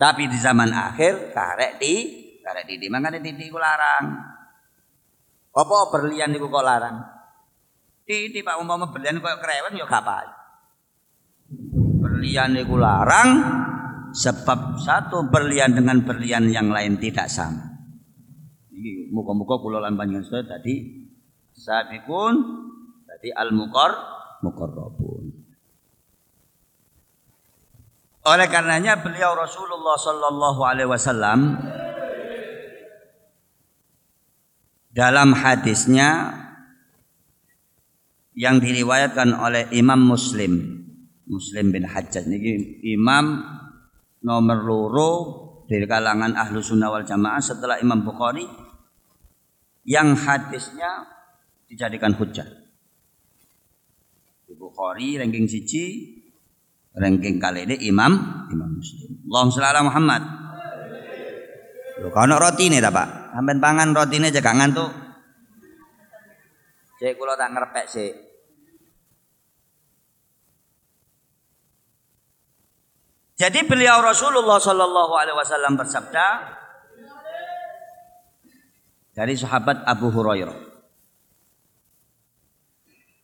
tapi 0.00 0.32
di 0.32 0.38
zaman 0.40 0.72
akhir 0.72 1.36
karek 1.36 1.76
di 1.76 1.94
karek 2.40 2.64
di 2.66 2.88
mangane 2.88 3.20
di 3.20 3.30
larang. 3.52 4.04
Apa 5.50 5.76
berlian 5.92 6.32
niku 6.32 6.48
kok 6.48 6.64
larang? 6.64 7.04
Titi 8.08 8.40
Pak 8.40 8.58
umpama 8.58 8.88
berlian 8.88 9.20
kok 9.20 9.38
kerewen 9.44 9.76
ya 9.76 9.84
gak 9.84 10.02
apa. 10.02 10.18
Berlian 12.00 12.56
niku 12.56 12.80
larang 12.80 13.28
sebab 14.10 14.80
satu 14.80 15.28
berlian 15.30 15.76
dengan 15.76 16.02
berlian 16.02 16.48
yang 16.50 16.72
lain 16.72 16.98
tidak 16.98 17.28
sama. 17.28 17.69
Muka-muka 19.12 19.60
kula 19.60 19.84
lan 19.84 19.94
panjenengan 19.96 20.46
tadi 20.46 21.06
sabiqun 21.52 22.34
tadi 23.04 23.28
al-muqar 23.34 23.92
muqarrabun. 24.40 25.24
Oleh 28.20 28.46
karenanya 28.52 29.00
beliau 29.00 29.32
Rasulullah 29.32 29.96
sallallahu 29.96 30.60
alaihi 30.60 30.90
wasallam 30.92 31.56
dalam 34.92 35.32
hadisnya 35.32 36.36
yang 38.36 38.60
diriwayatkan 38.60 39.32
oleh 39.36 39.68
Imam 39.72 40.04
Muslim 40.04 40.84
Muslim 41.30 41.70
bin 41.70 41.86
Hajjaj 41.86 42.26
ini 42.26 42.82
imam 42.90 43.38
nomor 44.26 44.58
loro 44.66 45.12
dari 45.70 45.86
kalangan 45.86 46.34
ahlu 46.34 46.58
sunnah 46.58 46.90
wal 46.90 47.06
jamaah 47.06 47.38
setelah 47.38 47.78
Imam 47.78 48.02
Bukhari 48.02 48.42
yang 49.90 50.14
hadisnya 50.14 51.10
dijadikan 51.66 52.14
hujah 52.14 52.46
Bukhari 54.50 55.18
ranking 55.18 55.50
siji 55.50 56.14
ranking 56.94 57.42
kali 57.42 57.66
ini 57.66 57.90
Imam 57.90 58.46
Imam 58.50 58.70
Muslim 58.78 59.26
Allahumma 59.26 59.54
sholli 59.54 59.82
Muhammad 59.82 60.22
Lho 62.00 62.08
kono 62.08 62.40
rotine 62.40 62.80
ta, 62.80 62.88
Pak? 62.88 63.36
Sampeyan 63.36 63.60
pangan 63.60 63.92
rotine 63.92 64.32
aja 64.32 64.40
gak 64.40 64.56
ngantuk. 64.56 64.88
Cek 66.96 67.12
kula 67.20 67.36
tak 67.36 67.52
ngerepek 67.52 67.86
sik. 67.88 68.12
Jadi 73.36 73.64
beliau 73.64 74.04
Rasulullah 74.04 74.60
Shallallahu 74.60 75.12
Alaihi 75.16 75.36
Wasallam 75.36 75.76
bersabda 75.80 76.26
dari 79.20 79.36
sahabat 79.36 79.84
Abu 79.84 80.08
Hurairah. 80.08 80.56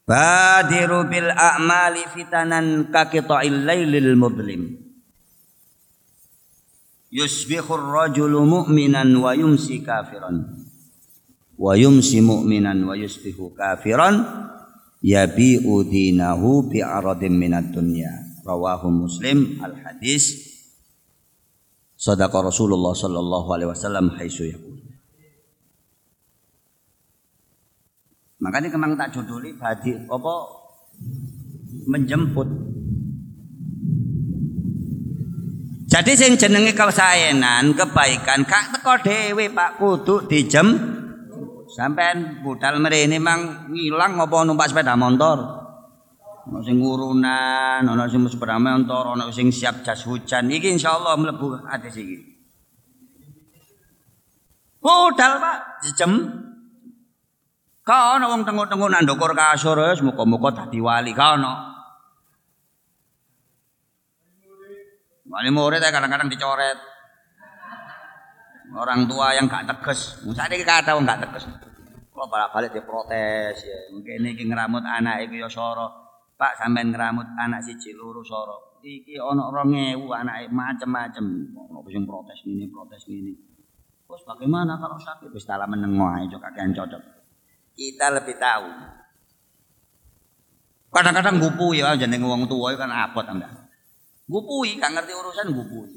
Badiru 0.05 1.09
bil 1.09 1.33
a'mali 1.33 2.05
fitanan 2.13 2.93
kakita'il 2.93 3.65
lailil 3.65 4.13
mudlim. 4.13 4.77
yusbihur 7.09 7.81
rajulu 7.81 8.45
mu'minan 8.45 9.09
wa 9.17 9.33
yumsi 9.33 9.81
kafiran. 9.81 10.69
Wa 11.57 11.73
yumsi 11.73 12.21
mu'minan 12.21 12.85
wa 12.85 12.93
yusbihu 12.93 13.57
kafiran. 13.57 14.21
Yabi'u 15.01 15.81
dinahu 15.89 16.69
bi'aradin 16.69 17.41
minad 17.41 17.73
dunya. 17.73 18.13
Rawahu 18.45 18.93
muslim 18.93 19.65
al 19.65 19.81
hadis 19.81 20.45
sadaqa 21.97 22.45
Rasulullah 22.45 22.93
sallallahu 22.93 23.49
alaihi 23.49 23.73
wasallam 23.73 24.13
haitsu 24.15 24.53
yaqul 24.53 24.86
makanya 28.43 28.69
kemang 28.69 28.95
tak 28.95 29.13
juduli 29.17 29.57
badi 29.57 29.97
apa 29.97 30.35
menjemput 31.89 32.49
jadi 35.87 36.13
sing 36.19 36.37
jenenge 36.37 36.75
kesaenan 36.75 37.73
kebaikan 37.73 38.43
kak 38.45 38.77
teko 38.77 39.01
dhewe 39.01 39.49
Pak 39.55 39.81
kudu 39.81 40.29
dijem 40.29 40.97
Sampean 41.77 42.41
budal 42.41 42.81
mrene 42.81 43.21
mang 43.21 43.69
ngilang 43.69 44.17
apa 44.17 44.37
numpak 44.49 44.73
sepeda 44.73 44.97
motor? 44.97 45.67
Ono 46.49 46.63
sing 46.65 46.81
urunan, 46.81 47.85
ono 47.85 48.09
sing 48.09 48.25
sepeda 48.33 48.57
motor, 48.57 49.13
ono 49.13 49.29
sing 49.29 49.53
siap 49.53 49.85
jas 49.85 50.09
hujan. 50.09 50.49
Iki 50.49 50.79
insyaallah 50.79 51.21
mlebu 51.21 51.69
hadis 51.69 52.01
iki. 52.01 52.17
Budal 54.81 55.43
Pak, 55.43 55.59
dijem. 55.85 56.13
Kau 57.87 58.19
ono 58.19 58.35
wong 58.35 58.43
tengok-tengok 58.43 58.91
nang 58.91 59.07
kasur 59.07 59.79
wis 59.79 60.03
muga-muga 60.03 60.51
dadi 60.51 60.83
wali 60.83 61.15
kau 61.15 61.39
ono. 61.39 61.55
Wali 65.31 65.51
murid 65.55 65.79
kadang-kadang 65.79 66.27
dicoret. 66.27 66.79
orang 68.75 69.07
tua 69.07 69.31
yang 69.39 69.47
gak 69.47 69.71
tegas. 69.71 70.19
Saya 70.35 70.51
ini 70.51 70.67
kata 70.67 70.99
wong 70.99 71.07
gak 71.07 71.23
tegas. 71.23 71.47
Kalau 72.11 72.27
balik-balik 72.27 72.75
diprotes 72.75 73.63
ya. 73.63 73.79
Mungkin 73.95 74.35
ini 74.35 74.35
ngeramut 74.51 74.83
anak 74.83 75.31
itu 75.31 75.39
ya 75.39 75.47
soro. 75.47 75.87
Pak 76.35 76.59
sampean 76.59 76.91
ngeramut 76.91 77.31
anak 77.39 77.63
si 77.63 77.79
ciluru 77.79 78.27
soro. 78.27 78.83
Iki 78.83 79.15
rongewu 79.23 80.11
anak 80.11 80.51
macem-macem. 80.51 81.55
Ono 81.55 81.87
sing 81.87 82.03
protes 82.03 82.43
ini, 82.51 82.67
protes 82.67 83.07
ini. 83.07 83.31
Terus 84.11 84.23
bagaimana 84.27 84.75
kalau 84.75 84.99
sakit? 84.99 85.31
Wis 85.31 85.47
dalam 85.47 85.71
aja 85.71 86.37
kakean 86.43 86.75
cocok. 86.75 87.17
Kita 87.77 88.09
lebih 88.09 88.41
tahu. 88.41 88.69
Kadang-kadang 90.97 91.37
gupu 91.37 91.77
ya 91.77 91.93
jeneng 91.93 92.25
wong 92.25 92.49
tua 92.49 92.73
kan 92.73 92.89
apot 92.89 93.29
anda. 93.29 93.69
Gupui, 94.27 94.81
gak 94.81 94.97
ngerti 94.97 95.13
urusan 95.13 95.53
gupui. 95.53 95.93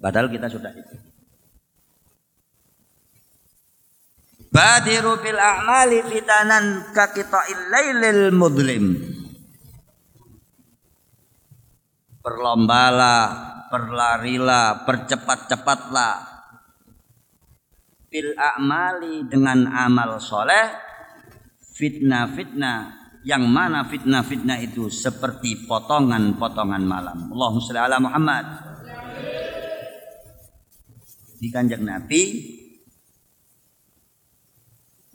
Padahal 0.00 0.32
kita 0.32 0.48
sudah 0.48 0.72
itu. 0.72 0.96
Badiru 4.50 5.20
bil 5.22 5.38
a'mali 5.38 6.02
fitanan 6.10 6.90
ka 6.90 7.12
qita'il 7.12 7.62
lailil 7.70 8.34
mudlim. 8.34 8.84
Berlombalah, 12.24 13.22
berlarilah, 13.70 14.82
percepat-cepatlah 14.88 16.39
bil 18.10 18.34
a'mali 18.34 19.30
dengan 19.30 19.70
amal 19.70 20.18
soleh 20.18 20.74
fitnah-fitnah 21.78 23.00
yang 23.22 23.46
mana 23.46 23.86
fitnah-fitnah 23.86 24.58
itu 24.60 24.90
seperti 24.90 25.64
potongan-potongan 25.70 26.82
malam. 26.82 27.30
Allahumma 27.30 27.62
sholli 27.62 27.80
ala 27.80 27.98
Muhammad. 28.02 28.44
Di 31.40 31.48
kanjeng 31.48 31.88
Nabi 31.88 32.22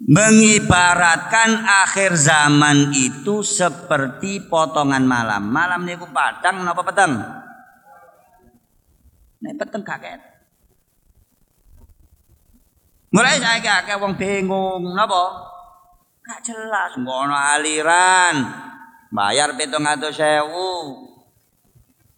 mengibaratkan 0.06 1.66
akhir 1.66 2.18
zaman 2.18 2.94
itu 2.94 3.42
seperti 3.42 4.42
potongan 4.50 5.06
malam. 5.06 5.50
Malam 5.50 5.86
niku 5.86 6.10
padang 6.10 6.66
napa 6.66 6.82
peteng? 6.82 7.14
Nek 9.42 9.54
peteng 9.60 9.84
kaget. 9.86 10.35
Mulai 13.16 13.40
saiki 13.40 13.72
akeh 13.72 13.96
wong 13.96 14.20
bingung 14.20 14.92
napa? 14.92 15.48
Gak 16.20 16.52
jelas 16.52 17.00
ngono 17.00 17.32
aliran. 17.32 18.44
Bayar 19.08 19.56
700.000. 19.56 20.52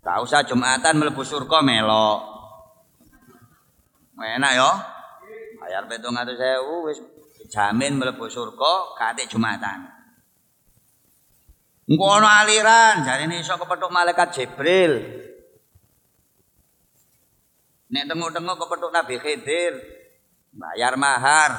Tak 0.01 0.17
usah 0.25 0.41
Jumatan 0.41 0.97
mlebu 0.97 1.21
surga 1.21 1.61
melok. 1.61 2.19
Enak 4.17 4.51
yo. 4.57 4.71
Bayar 5.61 5.85
700.000 5.85 6.65
wis 6.89 6.97
jamin 7.53 8.01
mlebu 8.01 8.25
surga 8.25 8.97
kate 8.97 9.29
Jumatan. 9.29 9.93
Engko 11.85 12.05
ana 12.09 12.41
aliran 12.41 13.05
jarine 13.05 13.37
iso 13.37 13.53
kepethuk 13.53 13.93
malaikat 13.93 14.33
Jibril. 14.33 14.97
Nek 17.93 18.03
tengok-tengok 18.09 18.57
kepethuk 18.65 18.91
Nabi 18.91 19.15
Khidir, 19.21 19.96
bayar 20.53 20.95
mahar. 20.95 21.51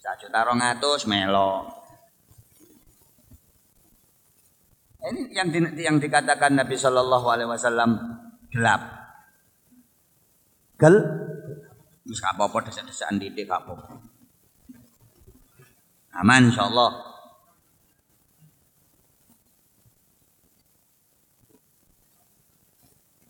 Sak 0.00 0.20
juta 0.20 0.44
rong 0.44 0.60
atus 0.60 1.08
melo. 1.08 1.64
Ini 5.04 5.20
yang 5.36 5.48
di, 5.52 5.60
yang 5.84 5.96
dikatakan 6.00 6.56
Nabi 6.56 6.76
Shallallahu 6.80 7.26
Alaihi 7.28 7.48
Wasallam 7.48 7.90
gelap. 8.52 8.82
Gel, 10.80 10.96
Wis 12.04 12.20
apa-apa 12.20 12.68
desa-desaan 12.68 13.16
didik 13.16 13.48
apa 13.48 13.72
Aman 16.14 16.52
insyaallah. 16.52 17.16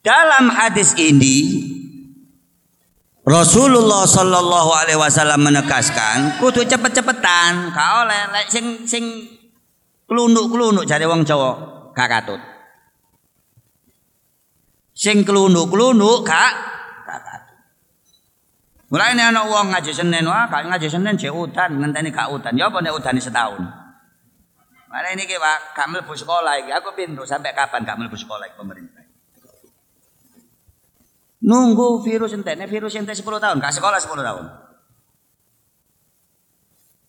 Dalam 0.04 0.52
hadis 0.52 0.92
ini 1.00 1.64
Rasulullah 3.24 4.04
sallallahu 4.04 4.70
alaihi 4.76 5.00
wasallam 5.00 5.48
menegaskan 5.48 6.36
kudu 6.44 6.60
cepet-cepetan 6.68 7.72
ka 7.72 8.04
oleh 8.04 8.20
lek 8.36 8.52
sing 8.52 8.84
sing 8.84 9.04
klunuk-klunuk 10.04 10.84
jare 10.84 11.08
wong 11.08 11.24
Jawa 11.24 11.56
gak 11.96 12.08
katut. 12.12 12.40
Sing 14.92 15.24
klunuk-klunuk 15.24 16.20
gak 16.28 16.52
Mulai 18.92 19.10
ini 19.10 19.26
anak 19.26 19.50
uang 19.50 19.74
ngaji 19.74 19.90
Senin, 19.90 20.22
wah 20.22 20.46
kalau 20.46 20.70
ngaji 20.70 20.86
Senin 20.86 21.18
cek 21.18 21.34
udan, 21.34 21.82
ngenteni 21.82 22.14
gak 22.14 22.30
udan. 22.30 22.54
Ya 22.54 22.70
apa 22.70 22.78
udan 22.78 23.18
setahun? 23.18 23.58
Mana 24.86 25.10
ini 25.10 25.26
ki 25.26 25.34
pak, 25.34 25.74
mlebu 25.90 26.14
sekolah 26.14 26.62
iki. 26.62 26.70
Aku 26.70 26.94
pintu 26.94 27.26
sampai 27.26 27.50
kapan 27.58 27.82
kami 27.82 28.06
mlebu 28.06 28.14
sekolah 28.14 28.46
iki 28.46 28.54
pemerintah? 28.54 28.93
Nunggu 31.44 32.00
virus 32.00 32.32
ente, 32.32 32.56
nih 32.56 32.64
virus 32.64 32.96
ente 32.96 33.12
10 33.12 33.20
tahun, 33.20 33.60
gak 33.60 33.74
sekolah 33.76 34.00
10 34.00 34.24
tahun. 34.24 34.44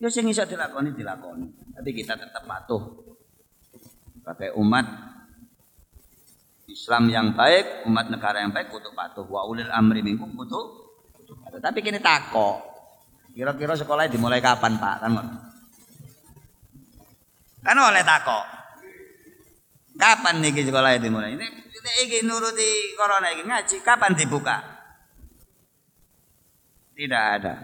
Ya 0.03 0.11
sing 0.11 0.27
iso 0.27 0.43
dilakoni 0.43 0.91
dilakoni. 0.91 1.47
Tapi 1.71 1.89
kita 1.95 2.19
tetap 2.19 2.43
patuh. 2.43 2.83
Pakai 4.27 4.51
umat 4.59 4.83
Islam 6.67 7.07
yang 7.07 7.31
baik, 7.31 7.87
umat 7.87 8.11
negara 8.11 8.43
yang 8.43 8.51
baik 8.51 8.75
kudu 8.75 8.91
patuh. 8.91 9.23
Wa 9.23 9.47
ulil 9.47 9.71
amri 9.71 10.03
minkum 10.03 10.35
kudu 10.35 10.85
tapi 11.59 11.79
kini 11.81 11.99
tako. 12.03 12.61
Kira-kira 13.35 13.75
sekolah 13.75 14.07
dimulai 14.07 14.39
kapan 14.39 14.79
Pak? 14.79 14.95
Kan 15.03 15.11
Kan 17.65 17.77
oleh 17.81 18.03
tako. 18.05 18.39
Kapan 19.95 20.43
nih 20.43 20.63
sekolah 20.63 20.99
dimulai? 20.99 21.35
Ini 21.35 21.47
ini 22.05 22.25
nuruti 22.25 22.95
corona 22.97 23.29
ini 23.29 23.43
ngaji 23.45 23.77
kapan 23.85 24.13
dibuka? 24.17 24.57
Tidak 26.95 27.23
ada. 27.39 27.55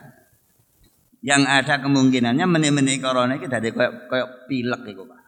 Yang 1.22 1.44
ada 1.48 1.74
kemungkinannya 1.86 2.46
meni-meni 2.50 2.98
corona 2.98 3.38
ini 3.38 3.46
dari 3.48 3.70
koyok 3.72 3.94
koyok 4.10 4.30
pilek 4.50 4.82
itu 4.90 5.04
Pak. 5.06 5.22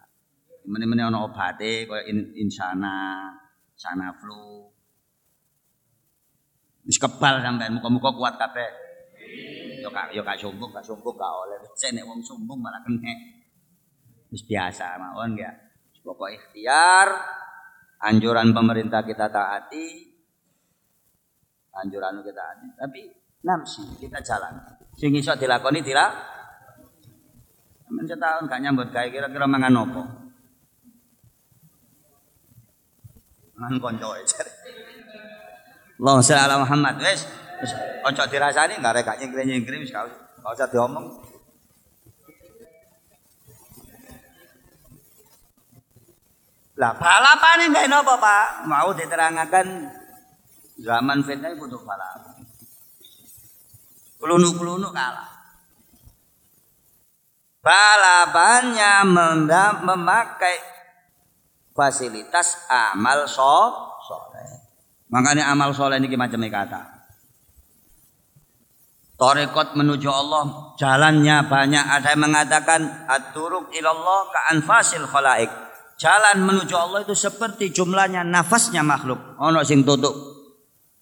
Meni-meni 0.68 1.02
ono 1.06 1.30
obate 1.30 1.86
koyok 1.88 2.06
in, 2.10 2.34
insana, 2.38 3.30
sana 3.78 4.12
flu, 4.18 4.64
Wis 6.84 7.00
kebal 7.00 7.40
sampean 7.40 7.80
muka-muka 7.80 8.12
kuat 8.12 8.36
kabeh. 8.36 8.70
Yo 9.80 9.92
kak 9.92 10.12
yo 10.12 10.24
kak 10.24 10.36
sombong, 10.36 10.72
kak 10.72 10.84
sombong 10.84 11.16
gak 11.16 11.32
oleh. 11.32 11.58
Cek 11.76 11.96
nek 11.96 12.04
wong 12.04 12.20
sombong 12.20 12.60
malah 12.60 12.84
kena. 12.84 13.12
Wis 14.32 14.44
biasa 14.44 15.00
mawon 15.00 15.40
ya. 15.40 15.52
Pokok 16.04 16.36
ikhtiar 16.36 17.08
anjuran 18.04 18.52
pemerintah 18.52 19.02
kita 19.08 19.32
taati. 19.32 20.12
Anjuran 21.74 22.22
kita 22.22 22.38
taati, 22.38 22.68
tapi 22.78 23.02
namsi 23.48 23.98
kita 23.98 24.22
jalan. 24.22 24.54
Sing 24.94 25.16
iso 25.16 25.34
dilakoni 25.34 25.82
dilak. 25.82 26.12
Men 27.94 28.10
setahun 28.10 28.50
gak 28.50 28.62
nyambut 28.62 28.90
gawe 28.90 29.06
kira-kira 29.10 29.46
mangan 29.46 29.86
opo? 29.86 30.02
Mangan 33.54 33.78
koncoe 33.78 34.22
jare. 34.26 34.52
Allahumma 36.02 36.26
sholli 36.26 36.42
ala 36.42 36.56
Muhammad. 36.58 36.96
Wis, 37.06 37.22
ojo 38.02 38.24
dirasani 38.34 38.82
enggak 38.82 38.94
rek 38.98 39.10
nyengkring-nyengkring 39.22 39.86
wis 39.86 39.94
gak 39.94 40.10
usah 40.42 40.68
diomong. 40.74 41.23
Lah 46.74 46.98
balapan 46.98 47.70
ini 47.70 47.86
napa 47.86 48.18
Pak? 48.18 48.66
Mau 48.66 48.90
diterangkan 48.98 49.68
zaman 50.82 51.22
fitnah 51.22 51.54
butuh 51.54 51.82
balapan. 51.86 52.42
Kelunu-kelunu 54.18 54.90
kalah. 54.90 55.30
Balapannya 57.64 59.08
memakai 59.86 60.58
fasilitas 61.78 62.58
amal 62.68 63.30
so 63.30 63.72
soleh. 64.04 64.50
Makanya 65.14 65.54
amal 65.54 65.72
soleh 65.72 66.02
ini 66.02 66.10
macam 66.18 66.42
kata. 66.42 66.82
Torekot 69.14 69.78
menuju 69.78 70.10
Allah 70.10 70.74
jalannya 70.76 71.46
banyak 71.46 71.86
ada 71.86 72.12
yang 72.12 72.28
mengatakan 72.28 72.82
aturuk 73.08 73.70
ilallah 73.72 74.28
ka 74.34 74.40
anfasil 74.52 75.06
khalaik 75.06 75.54
Jalan 76.04 76.44
menuju 76.44 76.76
Allah 76.76 77.08
itu 77.08 77.16
seperti 77.16 77.72
jumlahnya 77.72 78.28
nafasnya 78.28 78.84
makhluk. 78.84 79.40
Ono 79.40 79.64
sing 79.64 79.88
tutup 79.88 80.12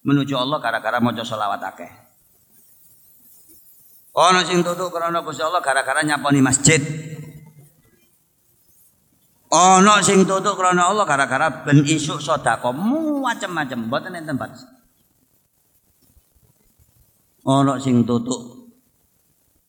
menuju 0.06 0.38
Allah 0.38 0.62
gara-gara 0.62 1.02
maca 1.02 1.26
selawat 1.26 1.58
akeh. 1.58 1.90
Ono 4.14 4.46
sing 4.46 4.62
tutup 4.62 4.94
karena 4.94 5.18
Gusti 5.26 5.42
Allah 5.42 5.58
gara-gara 5.58 6.06
nyaponi 6.06 6.38
masjid. 6.38 6.78
Ono 9.50 9.94
sing 10.06 10.22
tutup 10.22 10.54
karena 10.54 10.86
Allah 10.86 11.02
gara-gara 11.02 11.50
ben 11.66 11.82
isuk 11.82 12.22
sedekah 12.22 12.70
macam-macam 12.70 13.78
mboten 13.90 14.14
enten 14.14 14.38
batas. 14.38 14.62
Ono 17.42 17.74
sing 17.82 18.06
tutup 18.06 18.70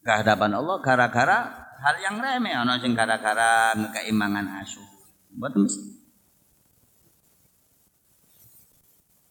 kehadapan 0.05 0.61
Allah 0.61 0.77
gara-gara 0.77 1.37
hal 1.81 1.95
yang 2.05 2.21
remeh 2.21 2.53
ono 2.53 2.77
sing 2.77 2.93
gara-gara 2.93 3.73
ngekeimangan 3.73 4.61
asu. 4.61 4.92
Buat. 5.33 5.53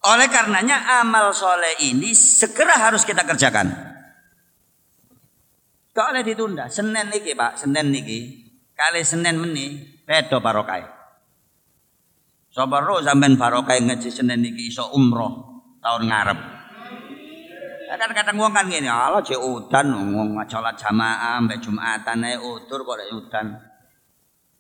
Oleh 0.03 0.27
karenanya 0.27 0.99
amal 0.99 1.31
soleh 1.31 1.79
ini 1.87 2.11
segera 2.11 2.75
harus 2.75 3.07
kita 3.07 3.23
kerjakan. 3.23 3.71
Gak 5.93 6.07
oleh 6.11 6.27
ditunda. 6.27 6.67
Senin 6.67 7.13
niki 7.13 7.39
pak, 7.39 7.61
Senin 7.61 7.95
niki. 7.95 8.51
Kali 8.75 9.05
Senin 9.07 9.39
meni, 9.39 9.79
bedo 10.03 10.43
barokai. 10.43 10.83
Sobar 12.51 12.83
ro 12.83 12.99
sampean 12.99 13.39
barokai 13.39 13.79
ngaji 13.85 14.09
Senin 14.11 14.43
niki 14.43 14.73
iso 14.73 14.91
umroh 14.91 15.63
tahun 15.79 16.11
ngarep. 16.11 16.39
Kadang-kadang 17.93 18.41
wong 18.41 18.53
kan 18.57 18.73
gini, 18.73 18.89
Allah 18.89 19.21
cek 19.21 19.37
udan, 19.37 19.93
wong 20.17 20.33
sholat 20.49 20.81
jamaah, 20.81 21.45
mbak 21.45 21.61
jumatan, 21.61 22.25
naik 22.25 22.41
utur 22.41 22.89
kok 22.89 23.05
udan. 23.13 23.53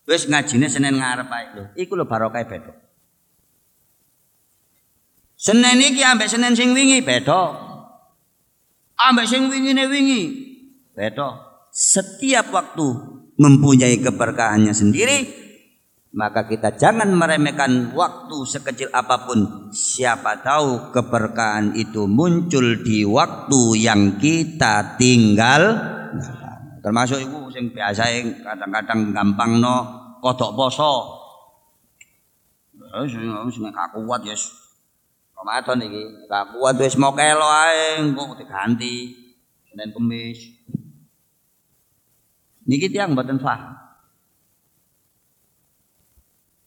Wis 0.02 0.26
ngajine 0.26 0.66
Senin 0.66 0.98
ngarep 0.98 1.30
ae 1.30 1.46
lho. 1.54 1.64
Iku 1.78 1.94
lho 1.94 2.04
barokah 2.10 2.42
beda. 2.42 2.72
Senin 5.38 5.78
iki 5.78 6.02
ambek 6.02 6.30
Senin 6.30 6.54
sing 6.58 6.74
wingi 6.74 7.02
beda. 7.02 7.54
Ambek 8.98 9.26
sing 9.26 9.46
wingine 9.50 9.86
wingi 9.86 10.22
beda. 10.94 11.50
Setiap 11.72 12.52
waktu 12.52 12.86
mempunyai 13.40 13.96
keberkahannya 13.98 14.76
sendiri, 14.76 15.24
maka 16.12 16.44
kita 16.44 16.76
jangan 16.76 17.08
meremehkan 17.16 17.96
waktu 17.96 18.38
sekecil 18.44 18.92
apa 18.92 19.24
pun. 19.24 19.72
Siapa 19.72 20.44
tahu 20.44 20.92
keberkahan 20.92 21.72
itu 21.74 22.04
muncul 22.04 22.84
di 22.84 23.06
waktu 23.08 23.60
yang 23.80 24.20
kita 24.20 25.00
tinggal. 25.00 25.62
Termasuk 26.82 27.22
sing 27.54 27.70
biasa 27.70 28.10
kadang-kadang 28.42 29.14
gampang 29.14 29.62
no 29.62 29.76
kodok 30.18 30.58
poso. 30.58 31.22
Wis 32.74 33.14
sing 33.14 33.70
gak 33.70 33.94
kuat 33.94 34.26
ya. 34.26 34.34
Ramadan 35.38 35.78
iki, 35.86 36.02
gak 36.26 36.58
kuat 36.58 36.74
wis 36.82 36.98
mau 36.98 37.14
kelo 37.14 37.46
ae 37.46 38.02
engko 38.02 38.34
diganti 38.34 39.14
Senin 39.70 39.94
Kamis. 39.94 40.38
Niki 42.66 42.90
tiang 42.90 43.14
mboten 43.14 43.38
paham. 43.38 43.78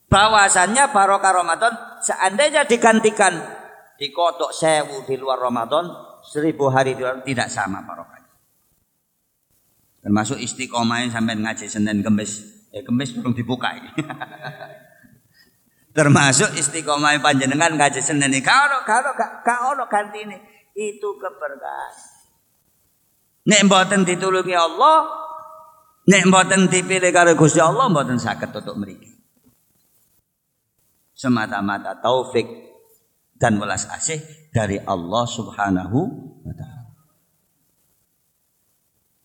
Bahwasannya 0.07 0.95
barokah 0.95 1.43
Ramadan 1.43 1.73
seandainya 1.99 2.63
digantikan 2.63 3.35
di 3.99 4.15
kodok 4.15 4.51
sewu 4.51 5.03
di 5.03 5.19
luar 5.19 5.43
Ramadan, 5.43 5.91
seribu 6.23 6.71
hari 6.71 6.95
di 6.95 7.03
luar 7.03 7.19
tidak 7.23 7.51
sama 7.51 7.83
barokah. 7.83 8.14
Termasuk 10.05 10.37
istiqomah 10.37 11.09
sampai 11.09 11.33
ngaji 11.33 11.65
Senin 11.65 12.05
Kemis. 12.05 12.45
Eh 12.69 12.85
Kemis 12.85 13.17
belum 13.17 13.33
dibuka 13.33 13.73
ini. 13.73 13.89
Termasuk 15.97 16.53
istiqomah 16.53 17.17
panjenengan 17.25 17.73
ngaji 17.73 18.05
Senin 18.05 18.29
ini. 18.29 18.45
Kalau 18.45 18.85
kalau 18.85 19.17
kalau 19.41 19.85
ganti 19.89 20.21
ini 20.21 20.37
itu 20.77 21.09
keberkahan. 21.17 21.93
Nek 23.49 23.65
mboten 23.65 24.05
ditulungi 24.05 24.53
Allah, 24.53 25.09
nek 26.05 26.29
mboten 26.29 26.69
dipilih 26.69 27.09
karo 27.09 27.33
Gusti 27.33 27.57
Allah 27.57 27.89
mboten 27.89 28.21
saged 28.21 28.53
tutup 28.53 28.77
mriki. 28.77 29.09
Semata-mata 31.17 31.97
taufik 31.97 32.45
dan 33.41 33.57
welas 33.57 33.89
asih 33.89 34.21
dari 34.53 34.77
Allah 34.85 35.25
Subhanahu 35.25 35.99
wa 36.45 36.53
taala. 36.53 36.74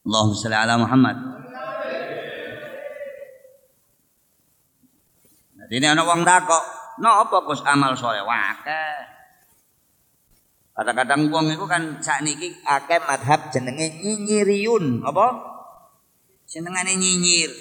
Allahumma 0.00 0.36
salli 0.36 0.56
ala 0.56 0.74
Muhammad. 0.80 1.16
Jadi 5.70 5.74
ini 5.76 5.86
anak 5.86 6.02
wong 6.02 6.26
takok, 6.26 6.64
no 6.98 7.22
apa 7.22 7.46
Gus 7.46 7.62
amal 7.62 7.94
soleh 7.94 8.26
wakeh. 8.26 8.94
Kadang-kadang 10.74 11.30
wong 11.30 11.52
itu 11.52 11.62
kan 11.68 12.00
saat 12.00 12.26
ini 12.26 12.50
akeh 12.64 12.98
madhab 13.04 13.52
jenenge 13.54 14.00
nyinyiriun, 14.00 15.04
apa? 15.06 15.26
Senengane 16.48 16.98
nyinyir. 16.98 17.52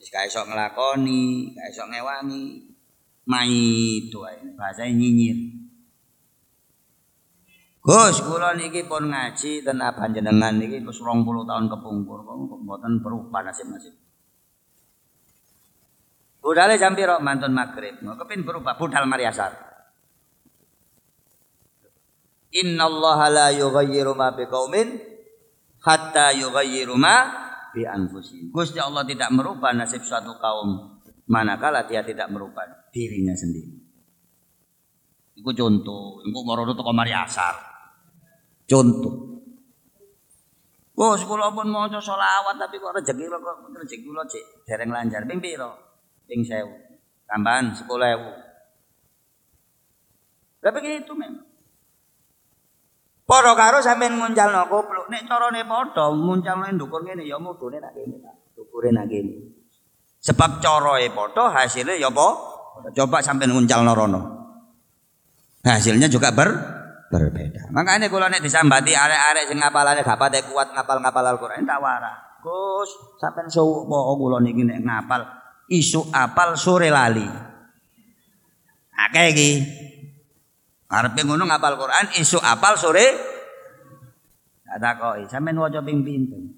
Wis 0.00 0.08
gak 0.10 0.26
iso 0.26 0.42
nglakoni, 0.42 1.54
gak 1.54 1.70
iso 1.70 1.86
ngewangi. 1.86 2.74
Maitu 3.22 4.18
ae 4.26 4.42
bahasa 4.58 4.88
nyinyir. 4.88 5.61
Gus, 7.82 8.22
kula 8.22 8.54
niki 8.54 8.86
pun 8.86 9.10
ngaji 9.10 9.66
ten 9.66 9.82
panjenengan 9.82 10.54
niki 10.54 10.78
wis 10.86 11.02
20 11.02 11.26
tahun 11.26 11.66
kepungkur 11.66 12.22
kok 12.22 12.36
mboten 12.62 13.02
berubah 13.02 13.42
nasib-nasib. 13.42 13.90
Budale 16.38 16.78
jam 16.78 16.94
piro 16.94 17.18
mantun 17.18 17.50
magrib, 17.50 17.98
kepin 17.98 18.46
berubah 18.46 18.78
budal 18.78 19.02
mari 19.10 19.26
asar. 19.26 19.50
Inna 22.54 22.86
Allah 22.86 23.18
la 23.34 23.46
yughayyiru 23.50 24.14
ma 24.14 24.30
biqaumin 24.30 25.02
hatta 25.82 26.38
yughayyiru 26.38 26.94
ma 26.94 27.14
bi 27.74 27.82
anfusihim. 27.82 28.54
Gusti 28.54 28.78
Allah 28.78 29.02
tidak 29.02 29.34
merubah 29.34 29.74
nasib 29.74 30.06
suatu 30.06 30.38
kaum 30.38 31.02
manakala 31.26 31.82
dia 31.90 32.06
tidak 32.06 32.30
merubah 32.30 32.86
dirinya 32.94 33.34
sendiri. 33.34 33.74
Iku 35.34 35.50
contoh, 35.50 36.22
iku 36.22 36.38
moro 36.46 36.62
teko 36.70 36.94
mari 36.94 37.10
asar. 37.10 37.71
Contoh. 38.72 39.12
Bos 40.96 41.20
kula 41.28 41.52
pun 41.52 41.68
maca 41.68 42.00
selawat 42.00 42.56
tapi 42.56 42.80
kok 42.80 42.96
rezeki 42.96 43.28
kula 43.28 43.36
kok 43.36 43.68
rezeki 43.76 44.08
kula 44.08 44.24
cek 44.24 44.64
dereng 44.64 44.88
lancar 44.88 45.28
ping 45.28 45.44
pira? 45.44 45.68
Ping 46.24 46.40
1000. 46.40 47.28
Tambahan 47.28 47.76
10000. 47.76 47.84
Tapi 50.64 50.78
itu 50.88 51.12
memang. 51.12 51.44
Para 53.28 53.52
karo 53.56 53.84
sampean 53.84 54.16
nguncalno 54.16 54.68
kopluk 54.68 55.08
nek 55.12 55.28
carane 55.28 55.64
padha 55.68 56.08
nguncalno 56.12 56.64
ndukur 56.72 57.04
ngene 57.04 57.28
ya 57.28 57.36
mudune 57.36 57.76
nak 57.76 57.92
kene. 57.92 58.24
Dukure 58.56 58.88
nak 58.88 59.08
kene. 59.08 59.52
Sebab 60.16 60.64
carae 60.64 61.12
padha 61.12 61.52
hasilnya 61.60 62.00
ya 62.00 62.08
apa? 62.08 62.28
Coba 62.92 63.20
sampean 63.20 63.52
nguncalno 63.52 63.92
rono. 63.92 64.20
Hasilnya 65.60 66.08
juga 66.08 66.32
ber 66.32 66.81
berbeda. 67.12 67.68
Makanya 67.68 68.08
kalau 68.08 68.32
nek 68.32 68.40
disambati 68.40 68.96
arek-arek 68.96 69.52
sing 69.52 69.60
ngapalane 69.60 70.00
gak 70.00 70.16
pate 70.16 70.40
kuat 70.48 70.72
ngapal-ngapal 70.72 71.36
Al-Qur'an 71.36 71.68
tak 71.68 71.76
wara. 71.84 72.40
Gus, 72.40 72.90
sampean 73.20 73.46
suwu 73.52 73.86
apa 73.86 74.12
kula 74.18 74.40
niki 74.40 74.64
nek 74.64 74.80
ngapal 74.80 75.22
isu 75.68 76.08
apal 76.10 76.56
sore 76.56 76.88
lali. 76.88 77.28
Akeh 78.96 79.26
iki. 79.36 79.50
Arepe 80.92 81.20
ngono 81.24 81.44
ngapal 81.48 81.76
Quran 81.76 82.06
isu 82.20 82.40
apal 82.40 82.76
sore 82.80 83.06
tak 84.64 84.80
takoki 84.80 85.28
sampean 85.28 85.60
waca 85.60 85.84
ping 85.84 86.00
pinten. 86.00 86.48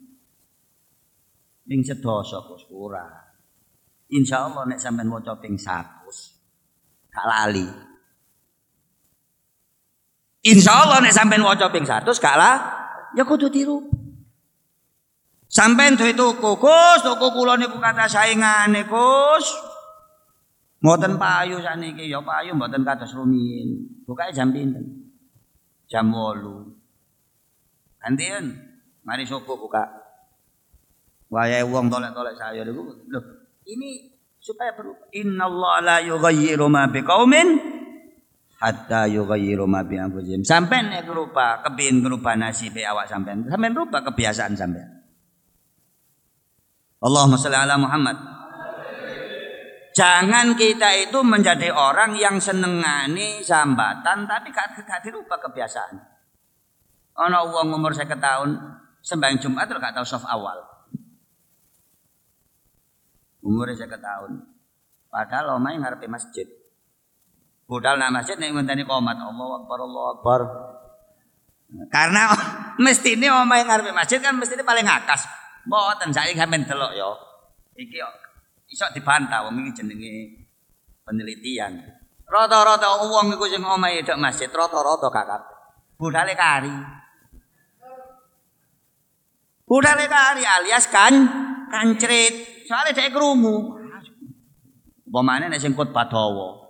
Ping 1.67 1.81
sedasa 1.83 2.47
Gus 2.47 2.71
ora. 2.71 3.05
Insyaallah 4.09 4.71
nek 4.71 4.79
sampean 4.79 5.11
waca 5.11 5.35
ping 5.43 5.59
100 5.59 7.11
gak 7.11 7.27
lali. 7.27 7.94
Insya 10.45 10.85
Allah 10.85 11.01
nek 11.01 11.17
sampean 11.17 11.41
waca 11.41 11.73
ping 11.73 11.89
100 11.89 12.05
gak 12.21 12.37
lah 12.37 12.57
ya 13.17 13.25
kudu 13.25 13.49
tiru. 13.49 13.81
Sampean 15.49 15.95
duwe 15.95 16.19
tuku, 16.19 16.51
Gus, 16.59 17.01
tuku 17.07 17.27
kula 17.31 17.55
niku 17.55 17.79
kata 17.79 18.11
saingane, 18.11 18.91
Gus. 18.91 19.47
Mboten 20.83 21.15
payu 21.15 21.63
saniki, 21.63 22.11
ya 22.11 22.19
payu 22.27 22.59
mboten 22.59 22.83
kados 22.83 23.15
rumiyin. 23.15 24.03
Bukae 24.03 24.35
jam 24.35 24.51
pinten? 24.51 25.15
Jam 25.87 26.11
8. 26.11 28.03
Gantian, 28.03 28.51
mari 29.07 29.23
suku 29.23 29.55
buka. 29.55 29.87
Wayahe 31.31 31.63
wong 31.71 31.87
tolek-tolek 31.87 32.35
saya 32.35 32.67
niku, 32.67 32.91
lho, 33.07 33.21
ini 33.65 34.11
supaya 34.43 34.75
berubah. 34.75 35.07
Innallaha 35.15 35.81
la 35.81 35.97
yughayyiru 36.03 36.67
ma 36.67 36.91
biqaumin 36.91 37.74
hatta 38.65 39.05
yughayyiru 39.05 39.69
ma 39.69 39.85
bi 39.85 40.01
anfusihim. 40.01 40.41
Sampeyan 40.41 40.89
nek 40.89 41.05
rubah, 41.05 41.61
kepin 41.61 42.01
ngerubah 42.01 42.35
nasib 42.41 42.73
awak 42.81 43.13
sampean. 43.13 43.45
Sampeyan 43.45 43.77
rubah 43.77 44.01
kebiasaan 44.01 44.57
sampean. 44.57 44.89
Allahumma 47.05 47.37
sholli 47.37 47.61
ala 47.61 47.77
Muhammad. 47.77 48.17
Jangan 49.95 50.59
kita 50.59 50.91
itu 51.07 51.21
menjadi 51.23 51.71
orang 51.71 52.19
yang 52.19 52.43
senengani 52.43 53.45
sambatan 53.45 54.27
tapi 54.27 54.51
gak, 54.51 54.83
gak 54.83 55.07
dirubah 55.07 55.39
kebiasaan. 55.39 55.95
Ana 57.15 57.47
wong 57.47 57.79
umur 57.79 57.95
50 57.95 58.19
tahun 58.19 58.51
sembahyang 59.05 59.39
Jumat 59.39 59.71
terus 59.71 59.79
gak 59.79 59.95
tahu 59.95 60.07
soft 60.09 60.27
awal. 60.27 60.59
Umurnya 63.45 63.87
50 63.87 64.01
tahun. 64.03 64.31
Padahal 65.13 65.63
omai 65.63 65.79
ngarepe 65.79 66.11
masjid. 66.11 66.49
Budal 67.65 67.97
nang 67.97 68.13
masjid 68.13 68.37
nek 68.37 68.53
ngenteni 68.53 68.85
komat 68.85 69.17
Allah 69.17 69.49
Akbar 69.65 69.79
Allah 69.81 70.05
Akbar. 70.13 70.41
Karena 71.89 72.29
mesti 72.85 73.17
ini 73.17 73.27
omai 73.33 73.65
ngarepe 73.65 73.91
masjid 73.97 74.21
kan 74.21 74.37
mesti 74.37 74.61
ini 74.61 74.65
paling 74.65 74.85
akas. 74.85 75.25
Mboten 75.65 76.13
saiki 76.13 76.37
sampean 76.37 76.69
delok 76.69 76.93
ya. 76.93 77.09
Iki 77.75 77.99
iso 78.69 78.85
dibantah 78.93 79.49
wong 79.49 79.65
iki 79.65 79.81
jenenge 79.81 80.45
penelitian. 81.09 81.81
Rata-rata 82.29 83.09
wong 83.09 83.33
iku 83.33 83.49
sing 83.49 83.65
omahe 83.65 84.05
dak 84.05 84.21
masjid 84.21 84.53
rata-rata 84.53 85.09
kabeh. 85.09 85.57
Budale 85.97 86.37
kari. 86.37 86.77
Budale 89.65 90.05
kari 90.05 90.45
alias 90.45 90.85
kan 90.93 91.15
kancrit. 91.73 92.69
Soale 92.69 92.93
dhek 92.93 93.09
krungu. 93.09 93.81
Pemane 95.09 95.49
nek 95.49 95.65
sing 95.65 95.73
khotbah 95.73 96.05
dawa. 96.13 96.65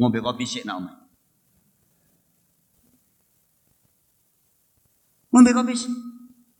Ngombe 0.00 0.24
kopi 0.24 0.48
sik 0.48 0.64
nang 0.64 0.80
omah. 0.80 0.96
Ngombe 5.28 5.52
kopi 5.52 5.76
sik. 5.76 5.92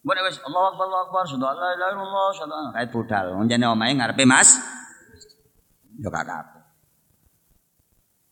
Mbok 0.05 0.17
wis 0.29 0.41
Allahu 0.45 0.67
Akbar 0.77 0.85
Allahu 0.89 1.05
Akbar 1.09 1.25
sudah 1.29 1.53
la 1.57 1.69
ilaha 1.77 1.93
illallah 1.93 2.29
sudah 2.37 2.61
kait 2.77 2.89
budal. 2.93 3.37
Wong 3.37 3.49
jane 3.49 3.65
omahe 3.65 3.97
ngarepe 3.97 4.29
Mas. 4.29 4.61
Yo 6.01 6.09
kabeh. 6.13 6.61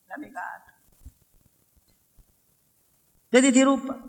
Tapi 0.08 0.26
gak 0.32 0.68
Jadi 3.28 3.48
dirubah. 3.52 4.00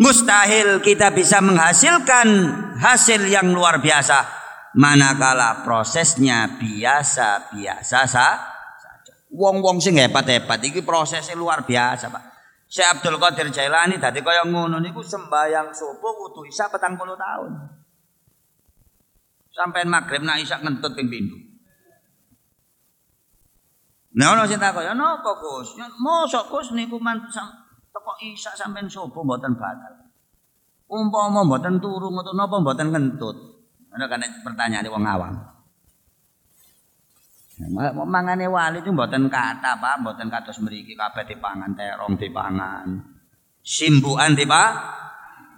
Mustahil 0.00 0.80
kita 0.80 1.12
bisa 1.12 1.44
menghasilkan 1.44 2.28
hasil 2.80 3.24
yang 3.28 3.52
luar 3.52 3.80
biasa 3.80 4.24
manakala 4.76 5.64
prosesnya 5.64 6.56
biasa-biasa 6.56 8.00
saja. 8.08 8.59
Wong-wong 9.40 9.80
sing 9.80 9.96
hebat-hebat 9.96 10.60
iki 10.60 10.84
prosesnya 10.84 11.32
luar 11.32 11.64
biasa, 11.64 12.12
Pak. 12.12 12.24
Syekh 12.68 12.86
Abdul 12.86 13.16
Qadir 13.16 13.48
Jailani 13.48 13.96
tadi 13.96 14.20
kaya 14.20 14.44
ngono 14.44 14.78
niku 14.78 15.00
sembayang 15.00 15.72
subuh 15.72 16.12
wudu 16.22 16.44
isya 16.46 16.68
40 16.68 17.16
tahun. 17.18 17.52
Sampai 19.50 19.88
maghrib 19.88 20.22
nak 20.22 20.38
isya 20.38 20.62
ngentut 20.62 20.94
ping 20.94 21.10
pindho. 21.10 21.34
Nah 24.14 24.38
ono 24.38 24.46
sing 24.46 24.62
takon, 24.62 24.86
"Ya 24.86 24.94
napa 24.94 25.34
Gus? 25.40 25.74
Ya 25.74 25.90
mosok 25.90 26.46
Gus 26.52 26.70
niku 26.78 27.02
man 27.02 27.26
teko 27.90 28.12
isya 28.22 28.54
sampean 28.54 28.86
subuh 28.86 29.26
mboten 29.26 29.58
batal." 29.58 30.06
Umpama 30.86 31.42
mboten 31.42 31.82
turu 31.82 32.06
ngoten 32.12 32.38
napa 32.38 32.54
mboten 32.60 32.94
ngentut. 32.94 33.34
Ana 33.90 34.06
kan 34.06 34.22
pertanyaan 34.46 34.86
wong 34.86 35.02
awam. 35.02 35.34
Mangane 37.68 38.48
wali 38.48 38.80
itu 38.80 38.88
mboten 38.88 39.28
kata 39.28 39.76
Pak, 39.76 40.00
mboten 40.00 40.32
kados 40.32 40.64
mriki 40.64 40.96
kabeh 40.96 41.28
dipangan 41.28 41.76
terong 41.76 42.16
dipangan. 42.16 42.86
Simbukan 43.60 44.32
tiba. 44.32 44.72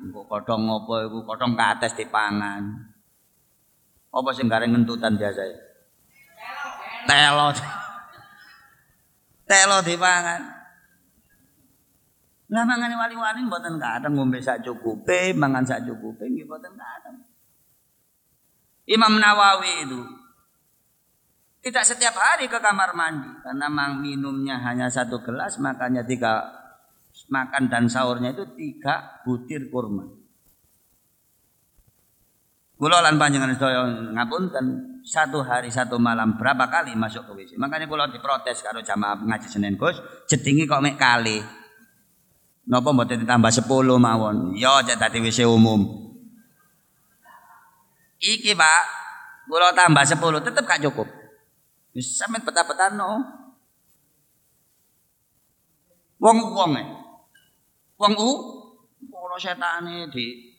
Engko 0.02 0.26
kodhong 0.26 0.66
apa 0.66 0.94
iku 1.06 1.22
kodhong 1.22 1.54
kates 1.54 1.94
dipangan. 1.94 2.90
Apa 4.10 4.30
sing 4.34 4.50
gareng 4.50 4.74
ngentutan 4.74 5.14
biasa? 5.14 5.46
Telo. 7.06 7.54
Telo 9.46 9.78
dipangan. 9.86 10.42
Lah 12.52 12.68
mangane 12.68 12.98
wali-wali 12.98 13.46
mboten 13.46 13.78
kadang 13.80 14.12
ngombe 14.18 14.42
sak 14.42 14.60
cukupe, 14.60 15.32
mangan 15.38 15.64
sak 15.64 15.88
cukupe 15.88 16.28
nggih 16.28 16.44
mboten 16.44 16.74
kadang. 16.76 17.16
Imam 18.90 19.16
Nawawi 19.22 19.86
itu 19.86 20.02
tidak 21.62 21.86
setiap 21.86 22.18
hari 22.18 22.50
ke 22.50 22.58
kamar 22.58 22.90
mandi 22.98 23.30
karena 23.38 23.70
mang 23.70 24.02
minumnya 24.02 24.58
hanya 24.66 24.90
satu 24.90 25.22
gelas 25.22 25.62
makanya 25.62 26.02
tiga 26.02 26.42
makan 27.30 27.70
dan 27.70 27.86
sahurnya 27.86 28.34
itu 28.34 28.42
tiga 28.58 29.22
butir 29.22 29.70
kurma. 29.70 30.02
Kulo 32.82 32.98
lan 32.98 33.14
panjenengan 33.14 33.54
sedaya 33.54 33.86
ngapunten 33.86 34.98
satu 35.06 35.38
hari 35.46 35.70
satu 35.70 36.02
malam 36.02 36.34
berapa 36.34 36.66
kali 36.66 36.98
masuk 36.98 37.30
ke 37.30 37.32
WC. 37.46 37.50
Makanya 37.54 37.86
kulo 37.86 38.10
diprotes 38.10 38.58
karo 38.58 38.82
jamaah 38.82 39.22
ngaji 39.22 39.46
Senin 39.46 39.78
Gus, 39.78 40.02
jedingi 40.26 40.66
kok 40.66 40.82
mek 40.82 40.98
kali. 40.98 41.38
Napa 42.66 42.90
mboten 42.90 43.22
ditambah 43.22 43.54
10 43.54 43.70
mawon? 44.02 44.58
Ya 44.58 44.82
cek 44.82 44.98
dadi 44.98 45.22
WC 45.22 45.46
umum. 45.46 46.10
Iki 48.18 48.50
Pak, 48.58 48.82
kulo 49.46 49.70
tambah 49.78 50.02
10 50.02 50.18
tetep 50.42 50.66
gak 50.66 50.82
cukup. 50.82 51.21
Wis 51.92 52.16
sampean 52.16 52.44
peta-petano. 52.44 53.20
Wong-wong 56.22 56.72
e. 56.78 56.84
Wong 58.00 58.12
u 58.16 58.30
ora 59.12 59.36
setane 59.36 60.08
di 60.08 60.52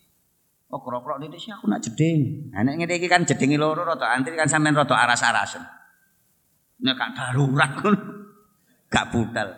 krok-krok 0.69 1.21
ini 1.21 1.37
sih 1.37 1.53
aku 1.53 1.69
nak 1.69 1.85
jeding. 1.85 2.49
Nah, 2.49 2.65
nek 2.65 2.81
ngene 2.81 2.97
iki 2.97 3.05
kan 3.05 3.25
jedingi 3.25 3.61
loro 3.61 3.85
rada 3.85 4.09
antri 4.09 4.33
kan 4.33 4.49
sampean 4.49 4.73
rada 4.73 4.97
aras-arasen. 4.97 5.61
Nek 6.81 6.93
gak 6.97 7.11
darurat 7.13 7.71
kun 7.77 7.95
gak 8.93 9.13
budal. 9.13 9.53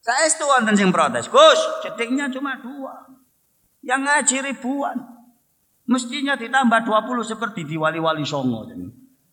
Saya 0.00 0.30
itu 0.30 0.44
wonten 0.48 0.74
sing 0.78 0.88
protes. 0.94 1.28
Gus, 1.28 1.60
jedingnya 1.84 2.32
cuma 2.32 2.56
dua. 2.56 3.04
Yang 3.84 4.00
ngaji 4.06 4.36
ribuan. 4.52 4.96
Mestinya 5.90 6.38
ditambah 6.38 6.86
20 6.86 7.26
seperti 7.26 7.66
di 7.66 7.76
wali-wali 7.76 8.22
songo. 8.22 8.64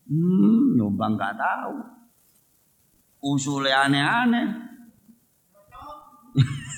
Hmm, 0.08 0.80
nyumbang 0.80 1.20
gak 1.20 1.36
tahu. 1.36 1.76
Usulnya 3.28 3.92
aneh-aneh. 3.92 4.48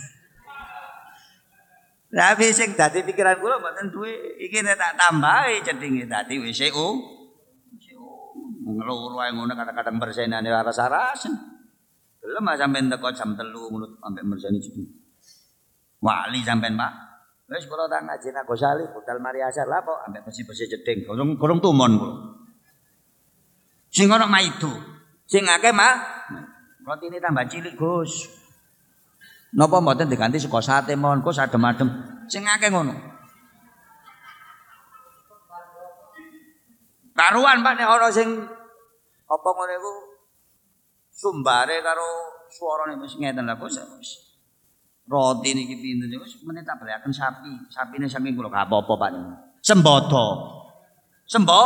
Tapi 2.09 2.49
sing 2.49 2.73
dadi 2.73 3.05
pikiran 3.05 3.37
kula 3.37 3.61
mboten 3.61 3.93
duwe 3.93 4.41
iki 4.41 4.65
nek 4.65 4.81
tak 4.81 4.97
tambahi 4.97 5.61
cendinge 5.61 6.09
dadi 6.09 6.41
WCU. 6.41 6.89
Ngeluru 8.69 9.17
ae 9.21 9.29
ngono 9.33 9.53
kadang-kadang 9.53 10.01
bersenane 10.01 10.49
aras-arasen. 10.49 11.33
Gelem 12.17 12.49
sampean 12.57 12.89
teko 12.89 13.13
jam 13.13 13.37
3 13.37 13.45
ngono 13.45 13.85
sampe 14.01 14.25
berseni 14.25 14.57
jadi. 14.57 14.83
Wali 16.01 16.41
sampean 16.41 16.73
Pak. 16.73 16.93
Wis 17.49 17.65
kula 17.69 17.85
tak 17.85 18.05
ngaji 18.05 18.29
nak 18.33 18.45
Gosali 18.45 18.85
budal 18.89 19.17
mari 19.21 19.41
asar 19.41 19.65
lah 19.69 19.81
kok 19.81 20.05
ambek 20.09 20.25
bersih-bersih 20.25 20.65
jeding. 20.69 21.05
Gorong 21.05 21.37
gorong 21.37 21.61
tumon 21.61 21.93
kula. 21.97 22.38
Sing 23.89 24.05
ana 24.09 24.29
maido. 24.29 24.69
Sing 25.29 25.45
akeh 25.45 25.73
mah 25.73 25.93
roti 26.85 27.05
ini 27.09 27.21
tambah 27.21 27.45
cilik, 27.45 27.77
Gus. 27.77 28.25
Napa 29.53 29.81
mboten 29.81 30.09
diganti 30.09 30.41
saka 30.41 30.61
sate 30.61 30.93
mawon 30.93 31.25
Gus 31.25 31.41
adem-adem. 31.41 31.89
Sing 32.29 32.45
akeh 32.45 32.69
ngono. 32.69 32.93
Karuan 37.19 37.61
Pak 37.61 37.73
nek 37.75 37.89
ana 37.89 38.09
sing 38.09 38.29
apa 39.29 39.49
ngono 39.53 39.73
iku 39.75 39.93
sumbare 41.11 41.83
karo 41.83 42.07
suarane 42.47 42.97
wis 43.01 43.17
ngeten 43.17 43.45
lha 43.45 43.57
Gus. 43.57 43.77
Roti 45.09 45.49
niki 45.57 45.81
pinten 45.81 46.13
wis 46.21 46.37
meneh 46.45 46.61
tak 46.61 46.77
baliaken 46.81 47.09
sapi. 47.09 47.69
Sapine 47.73 48.05
saking 48.05 48.37
kula 48.37 48.53
gak 48.53 48.69
apa-apa 48.69 48.93
Pak. 48.97 49.09
Sembodo. 49.65 50.25
Sembo 51.25 51.61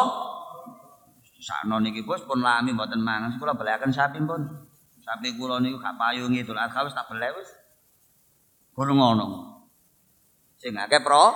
sakno 1.43 1.83
niki 1.83 2.07
Gus 2.07 2.23
pun 2.23 2.39
lami 2.39 2.71
mboten 2.71 3.03
mangan. 3.03 3.35
Kula 3.35 3.59
baliaken 3.59 3.91
sapi 3.91 4.23
pun. 4.23 4.41
Sapi 5.03 5.35
kula 5.35 5.59
niku 5.59 5.83
gak 5.83 5.99
payu 5.99 6.31
ngidul 6.31 6.55
adha 6.55 6.87
wis 6.87 6.95
tak 6.95 7.11
belek 7.11 7.35
wis. 7.35 7.51
Kurang 8.71 8.97
ngono. 8.97 9.27
Sing 10.55 10.71
akeh 10.79 11.03
pro. 11.03 11.35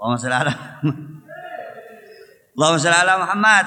Allahumma 0.00 0.18
sholli 0.18 0.36
ala 0.40 0.54
Allahumma 2.56 2.80
sholli 2.80 2.98
ala 2.98 3.14
Muhammad. 3.20 3.66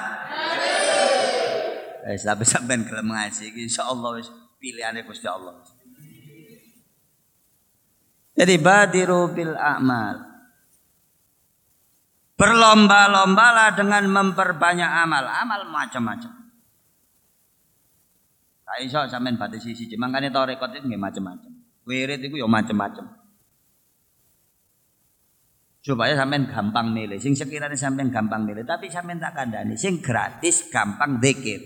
Eh, 2.07 2.15
tapi 2.17 2.43
sampean 2.47 2.87
gelem 2.87 3.11
ngaji 3.11 3.51
iki 3.53 3.67
insyaallah 3.69 4.17
wis 4.17 4.27
pilihane 4.57 5.05
Gusti 5.05 5.29
Allah. 5.29 5.61
Jadi 8.37 8.53
badiru 8.61 9.33
bil 9.33 9.53
a'mal. 9.57 10.26
Berlomba-lombalah 12.37 13.73
dengan 13.73 14.05
memperbanyak 14.13 14.85
amal, 14.85 15.25
amal 15.25 15.65
macam-macam. 15.73 16.29
Tak 18.61 18.77
iso 18.85 19.01
sampean 19.09 19.41
batasi 19.41 19.73
siji, 19.73 19.97
mangkane 19.97 20.29
tarekat 20.29 20.77
itu 20.77 20.85
nggih 20.85 21.01
macam-macam. 21.01 21.51
Wirid 21.89 22.21
itu 22.29 22.37
ya 22.37 22.45
macam-macam. 22.45 23.09
Supaya 25.81 26.13
sampean 26.13 26.45
gampang 26.45 26.93
milih, 26.93 27.17
sing 27.17 27.33
sekiranya 27.33 27.73
sampean 27.73 28.13
gampang 28.13 28.45
milih, 28.45 28.69
tapi 28.69 28.85
sampean 28.93 29.17
tak 29.17 29.33
kandani, 29.33 29.73
sing 29.73 29.97
gratis 29.97 30.69
gampang 30.69 31.17
zikir. 31.17 31.63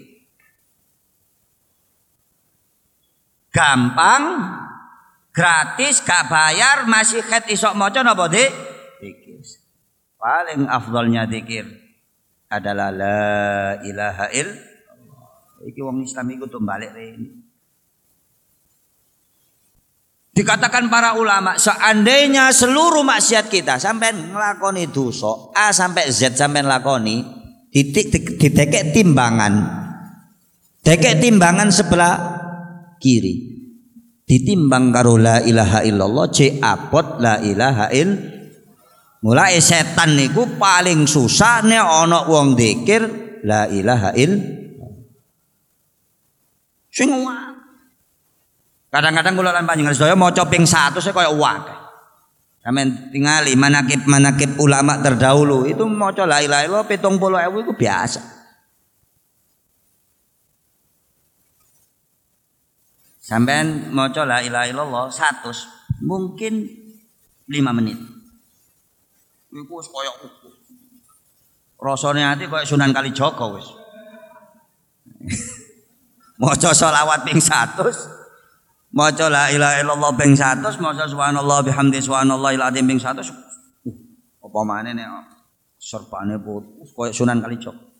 Gampang 3.52 4.24
gratis 5.36 6.00
gak 6.08 6.32
bayar 6.32 6.88
masih 6.88 7.20
ket 7.28 7.52
isok 7.52 7.76
maca 7.76 8.00
napa 8.08 8.32
dik? 8.32 8.72
Paling 10.22 10.70
afdalnya 10.70 11.26
zikir 11.26 11.66
adalah 12.46 12.94
la 12.94 13.26
ilaha 13.82 14.30
il. 14.38 14.54
Iki 15.66 15.82
wong 15.82 16.06
Islam 16.06 16.30
iku 16.38 16.46
tuh 16.46 16.62
balik 16.62 16.94
ini. 16.94 17.42
Dikatakan 20.32 20.94
para 20.94 21.18
ulama, 21.18 21.58
seandainya 21.58 22.54
seluruh 22.54 23.02
maksiat 23.04 23.50
kita 23.52 23.82
sampai 23.82 24.16
ngelakoni 24.16 24.88
dosa 24.94 25.52
A 25.58 25.74
sampai 25.74 26.08
Z 26.14 26.38
sampai 26.38 26.64
ngelakoni, 26.64 27.26
titik 27.74 28.38
ditekek 28.38 28.94
timbangan. 28.94 29.82
Tekek 30.86 31.18
timbangan 31.18 31.74
sebelah 31.74 32.14
kiri. 33.02 33.50
Ditimbang 34.24 34.94
karo 34.94 35.20
la 35.20 35.44
ilaha 35.44 35.84
illallah, 35.84 36.26
C 36.32 36.62
apot 36.62 37.20
la 37.20 37.42
ilaha 37.42 37.90
illallah 37.92 38.41
Mulai 39.22 39.62
setan 39.62 40.18
niku 40.18 40.58
paling 40.58 41.06
susah 41.06 41.62
nek 41.62 41.86
ana 41.86 42.26
wong 42.26 42.58
dzikir 42.58 43.06
la 43.46 43.70
ilaha 43.70 44.18
il 44.18 44.34
sing 46.90 47.14
Kadang-kadang 48.92 49.40
kula 49.40 49.56
lan 49.56 49.64
panjenengan 49.64 49.96
sedaya 49.96 50.20
maca 50.20 50.44
ping 50.52 50.68
100 50.68 51.00
e 51.00 51.12
kaya 51.16 51.32
wae. 51.32 51.64
Sampeyan 52.60 53.08
tingali 53.08 53.56
manakib-manakib 53.56 54.60
ulama 54.60 55.00
terdahulu 55.00 55.64
itu 55.64 55.88
maca 55.88 56.28
la 56.28 56.44
ilaha 56.44 56.68
illallah 56.68 56.88
70.000 56.92 57.64
itu 57.64 57.72
biasa. 57.72 58.22
Sampeyan 63.24 63.96
maca 63.96 64.28
la 64.28 64.44
ilaha 64.44 64.68
illallah 64.68 65.06
100 65.08 66.04
mungkin 66.04 66.68
5 67.48 67.78
menit. 67.80 68.21
Iku 69.52 69.84
wis 69.84 69.88
koyo 69.92 70.12
rasane 71.76 72.24
ati 72.24 72.48
koyo 72.48 72.64
Sunan 72.64 72.96
Kalijaga 72.96 73.46
wis. 73.52 73.68
Maca 76.42 76.74
selawat 76.74 77.22
ping 77.28 77.38
100, 77.38 78.98
maca 78.98 79.26
la 79.30 79.54
ilaha 79.54 79.78
illallah 79.78 80.12
ping 80.18 80.34
100, 80.34 80.82
maca 80.82 81.06
subhanallah 81.06 81.62
bihamdi 81.62 82.02
subhanallahil 82.02 82.64
azim 82.66 82.88
ping 82.88 82.98
100. 82.98 83.30
Uh, 83.86 83.94
apa 84.42 84.60
maneh 84.66 84.98
nek 84.98 85.06
serpane 85.78 86.40
putus 86.40 86.96
koyo 86.96 87.12
Sunan 87.12 87.44
Kalijaga. 87.44 87.92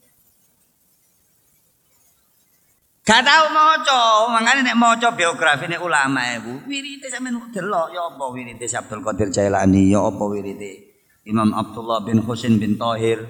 Gak 3.02 3.28
tau 3.28 3.52
maca, 3.52 4.32
makane 4.32 4.64
nek 4.64 4.80
maca 4.80 5.12
biografi 5.12 5.68
nek 5.68 5.84
ulama 5.84 6.32
iku, 6.40 6.64
wirite 6.64 7.12
sampeyan 7.12 7.44
delok 7.52 7.92
ya 7.92 8.08
apa 8.08 8.24
wirite 8.32 8.66
Abdul 8.72 9.04
Qadir 9.04 9.28
Jailani, 9.36 9.92
ya 9.92 10.00
apa 10.08 10.24
wirite 10.32 10.91
Imam 11.26 11.54
Abdullah 11.54 12.02
bin 12.02 12.26
Husain 12.26 12.58
bin 12.58 12.82
Tahir 12.82 13.22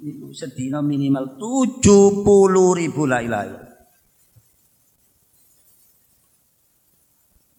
itu 0.00 0.32
sedina 0.32 0.84
minimal 0.84 1.40
70 1.40 1.80
ribu 2.80 3.02
la 3.08 3.20
ilaha. 3.24 3.60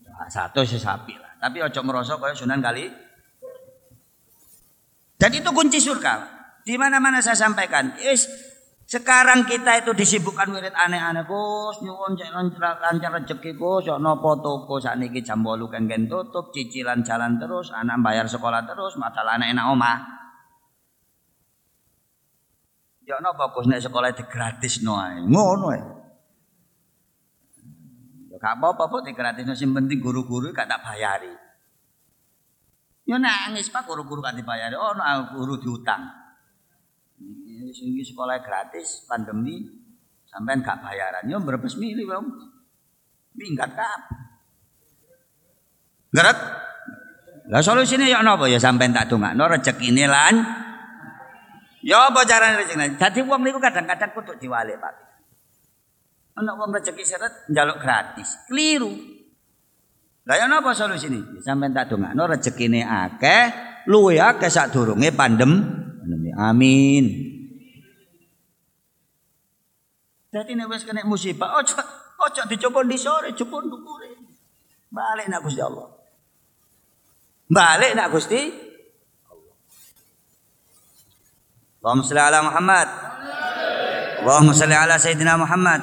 Nah, 0.06 0.30
satu 0.30 0.66
sesapi 0.66 1.14
lah. 1.18 1.34
Tapi 1.38 1.62
ojo 1.62 1.82
merosok 1.86 2.26
kaya 2.26 2.34
Sunan 2.34 2.62
kali. 2.62 2.90
Dan 5.18 5.32
itu 5.34 5.50
kunci 5.50 5.82
surga. 5.82 6.38
Di 6.62 6.78
mana-mana 6.78 7.24
saya 7.24 7.38
sampaikan, 7.38 7.98
is 8.02 8.30
sekarang 8.88 9.44
kita 9.44 9.84
itu 9.84 9.92
disibukkan 9.92 10.48
wirid 10.48 10.72
aneh-aneh 10.72 11.28
Gus, 11.28 11.84
nyuwun 11.84 12.16
cek 12.16 12.32
lancar 12.32 13.12
rezeki 13.20 13.60
Gus, 13.60 13.84
yo 13.84 14.00
napa 14.00 14.40
toko 14.40 14.80
sakniki 14.80 15.20
jam 15.20 15.44
8 15.44 15.68
kengken 15.68 16.08
tutup, 16.08 16.56
cicilan 16.56 17.04
jalan 17.04 17.36
terus, 17.36 17.76
anak 17.76 18.00
bayar 18.00 18.32
sekolah 18.32 18.64
terus, 18.64 18.96
masalah 18.96 19.36
anak 19.36 19.52
enak 19.52 19.66
omah. 19.76 19.98
Yo 23.04 23.20
napa 23.20 23.52
Gus 23.52 23.68
nek 23.68 23.84
sekolah 23.84 24.08
itu 24.16 24.24
gratis 24.24 24.80
no 24.80 24.96
ae. 25.04 25.20
Ngono 25.20 25.68
ae. 25.76 25.84
Yo 28.32 28.40
gak 28.40 28.56
apa-apa 28.56 28.88
kok 28.88 29.04
gratis 29.12 29.52
sing 29.60 29.76
penting 29.76 30.00
guru-guru 30.00 30.56
gak 30.56 30.72
tak 30.72 30.80
bayari. 30.80 31.36
Yo 33.04 33.20
nangis 33.20 33.68
Pak 33.68 33.84
guru-guru 33.84 34.24
gak 34.24 34.40
dibayari, 34.40 34.80
oh 34.80 34.96
no, 34.96 35.04
guru 35.36 35.60
diutang 35.60 36.27
sing 37.72 37.96
sekolah 37.96 38.44
gratis 38.44 39.08
pandemi 39.08 39.64
sampean 40.28 40.62
gak 40.62 40.84
bayaran. 40.84 41.26
Yo 41.26 41.40
berbes 41.42 41.80
mili 41.80 42.04
wong 42.04 42.28
minggat 43.38 43.72
kap. 43.74 44.02
Gerak 46.12 46.40
lah 47.48 47.64
solusine 47.64 48.12
ya 48.12 48.20
napa 48.20 48.52
ya 48.52 48.60
sampean 48.60 48.92
tak 48.92 49.08
dongakno 49.08 49.48
rezekine 49.48 50.04
lan 50.04 50.36
ya 51.80 52.12
apa 52.12 52.28
carane 52.28 52.60
rezekine 52.60 53.00
dadi 53.00 53.24
wong 53.24 53.42
niku 53.48 53.60
kadang-kadang 53.64 54.12
kudu 54.12 54.36
diwalik 54.36 54.76
Pak. 54.80 54.94
Ana 56.38 56.54
wong 56.60 56.76
rezeki 56.76 57.04
seret 57.08 57.48
njaluk 57.48 57.80
gratis. 57.80 58.46
Keliru. 58.52 58.92
Lah 60.28 60.36
ya 60.36 60.46
napa 60.52 60.76
solusine 60.76 61.40
sampean 61.40 61.72
tak 61.72 61.88
dongakno 61.88 62.28
rezekine 62.28 62.84
akeh 62.84 63.44
luwe 63.88 64.20
akeh 64.20 64.52
sadurunge 64.52 65.16
pandem 65.16 65.64
amin 66.38 67.06
Jadi 70.28 70.60
nek 70.60 70.68
wis 70.68 70.84
kena 70.84 71.08
musibah, 71.08 71.56
ojo 71.56 71.80
ojo 72.20 72.42
dicoba 72.52 72.84
di 72.84 73.00
sore, 73.00 73.32
coba 73.32 73.64
ndukure. 73.64 74.12
Balik 74.92 75.28
nak 75.32 75.44
Gusti 75.44 75.62
Allah. 75.64 75.88
Balik 77.48 77.92
nak 77.96 78.12
Gusti 78.12 78.42
Allah. 79.32 79.56
Allahumma 81.80 82.04
shalli 82.04 82.24
ala 82.24 82.40
Muhammad. 82.44 82.88
Allahumma 84.20 84.52
shalli 84.52 84.76
ala 84.76 84.96
Sayyidina 85.00 85.40
Muhammad. 85.40 85.82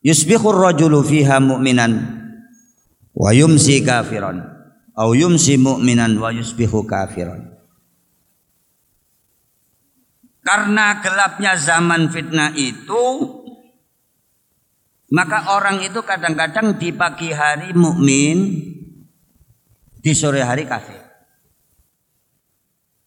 Yusbihu 0.00 0.54
ar-rajulu 0.54 1.04
fiha 1.04 1.36
mu'minan 1.42 1.92
wa 3.12 3.28
yumsi 3.34 3.84
kafiran. 3.84 4.40
Au 4.96 5.12
yumsi 5.12 5.60
mu'minan 5.60 6.16
wa 6.16 6.32
yusbihu 6.32 6.86
kafiran. 6.88 7.57
Karena 10.48 11.04
gelapnya 11.04 11.60
zaman 11.60 12.08
fitnah 12.08 12.56
itu 12.56 13.04
maka 15.12 15.52
orang 15.52 15.84
itu 15.84 16.00
kadang-kadang 16.00 16.80
di 16.80 16.88
pagi 16.96 17.28
hari 17.36 17.76
mukmin, 17.76 18.56
di 20.00 20.12
sore 20.16 20.40
hari 20.40 20.64
kafir. 20.64 21.04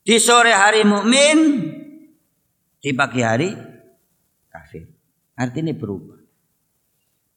Di 0.06 0.22
sore 0.22 0.54
hari 0.54 0.86
mukmin, 0.86 1.38
di 2.78 2.92
pagi 2.94 3.26
hari 3.26 3.50
kafir. 4.50 4.86
Artinya 5.34 5.74
berubah. 5.74 6.22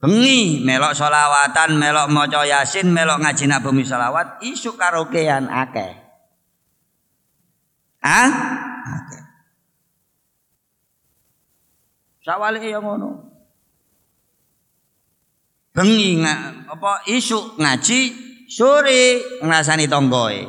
Bengi 0.05 0.61
melok 0.61 0.93
solawatan, 0.93 1.81
melok 1.81 2.13
moco 2.13 2.45
yasin, 2.45 2.93
melok 2.93 3.25
ngaji 3.25 3.45
nabi 3.49 3.89
solawat, 3.89 4.45
isu 4.45 4.77
karaokean 4.77 5.49
akeh. 5.49 5.97
Ah? 8.05 8.33
Sawale 12.25 12.57
ya 12.65 12.81
ngono. 12.81 13.21
Bengi 15.77 16.25
apa 16.25 17.05
isuk 17.11 17.61
ngaji, 17.61 18.01
sore 18.49 19.21
ngrasani 19.45 19.85
tonggoe. 19.85 20.41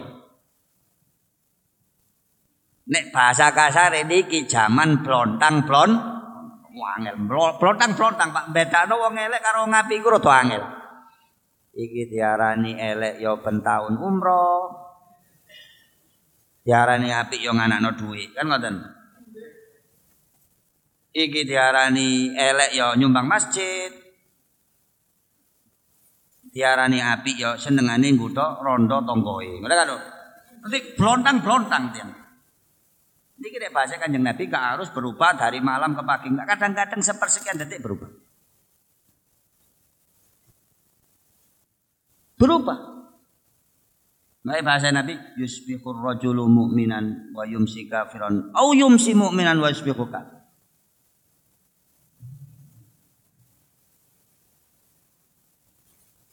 Nek 2.86 3.06
bahasa 3.12 3.52
kasar 3.52 3.98
niki 4.06 4.46
jaman 4.46 5.02
plontang 5.02 5.66
plon 5.66 5.92
wangel 6.76 7.18
plontang 7.58 7.98
plontang 7.98 8.30
Pak 8.30 8.54
bedano 8.54 9.02
wong 9.02 9.18
elek 9.18 9.42
karo 9.42 9.66
ngapi 9.66 9.96
ku 10.00 10.14
rada 10.14 10.32
angel. 10.32 10.64
Iki 11.76 12.08
diarani 12.08 12.78
elek 12.78 13.20
ya 13.20 13.36
ben 13.42 13.60
taun 13.60 14.00
umroh. 14.00 14.86
Diarani 16.64 17.12
apik 17.12 17.44
ya 17.44 17.52
nganakno 17.52 17.94
dhuwit, 18.00 18.34
kan 18.34 18.48
ngoten. 18.48 18.95
Iki 21.16 21.48
diarani 21.48 22.36
elek 22.36 22.76
ya 22.76 22.92
nyumbang 23.00 23.24
masjid. 23.24 23.88
Diarani 26.52 27.00
apik 27.00 27.40
ya 27.40 27.56
senengane 27.56 28.12
ngguthok 28.12 28.60
rondo 28.60 29.00
tanggoe. 29.08 29.64
Ngono 29.64 29.72
kan. 29.72 29.88
Nanti 30.66 30.80
blontang-blontang 31.00 31.84
tiang. 31.96 32.12
Ini 33.36 33.48
nek 33.52 33.72
bahasa 33.76 34.00
Kanjeng 34.00 34.24
Nabi 34.24 34.48
gak 34.48 34.76
harus 34.76 34.90
berubah 34.92 35.36
dari 35.36 35.60
malam 35.60 35.96
ke 35.96 36.04
pagi. 36.04 36.32
Kadang-kadang 36.32 37.04
sepersekian 37.04 37.60
detik 37.60 37.84
berubah. 37.84 38.08
berubah. 42.46 42.80
Nah, 44.46 44.62
bahasa 44.62 44.94
Nabi 44.94 45.18
yusbiqur 45.42 45.98
rajulu 45.98 46.46
mu'minan 46.46 47.34
wa 47.34 47.50
yumsi 47.50 47.90
kafiran 47.90 48.54
au 48.54 48.78
yumsi 48.78 49.18
mu'minan 49.18 49.58
wa 49.58 49.74
yusbiqu 49.74 50.06
kafir. 50.06 50.35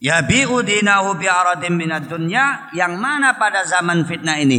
Ya 0.02 0.18
bi'udinahu 0.26 1.14
bi'aradin 1.14 1.78
minad 1.78 2.10
dunya 2.10 2.66
yang 2.74 2.98
mana 2.98 3.38
pada 3.38 3.62
zaman 3.62 4.02
fitnah 4.02 4.42
ini 4.42 4.58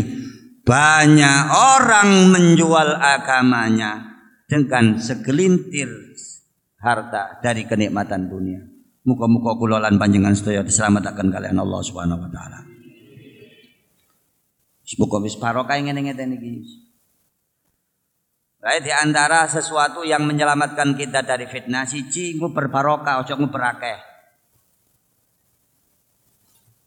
banyak 0.64 1.42
orang 1.52 2.32
menjual 2.32 2.96
agamanya 2.96 4.24
dengan 4.48 4.96
segelintir 5.04 5.92
harta 6.80 7.44
dari 7.44 7.68
kenikmatan 7.68 8.32
dunia. 8.32 8.64
Muka-muka 9.04 9.60
kula 9.60 9.84
lan 9.84 10.00
panjenengan 10.00 10.32
sedaya 10.32 10.64
diselametake 10.64 11.20
kalian 11.28 11.60
Allah 11.60 11.82
Subhanahu 11.84 12.24
wa 12.24 12.32
taala. 12.32 12.64
Semoga 14.88 15.20
wis 15.20 15.36
barokah 15.36 15.76
ngene-ngene 15.76 16.40
iki. 16.40 16.54
Baik 18.64 18.88
di 18.88 18.96
antara 18.96 19.44
sesuatu 19.52 20.08
yang 20.08 20.24
menyelamatkan 20.24 20.96
kita 20.96 21.28
dari 21.28 21.52
fitnah 21.52 21.84
siji 21.84 22.40
ngu 22.40 22.56
berbarokah 22.56 23.28
ojo 23.28 23.36
ngu 23.36 23.52
berakeh. 23.52 24.13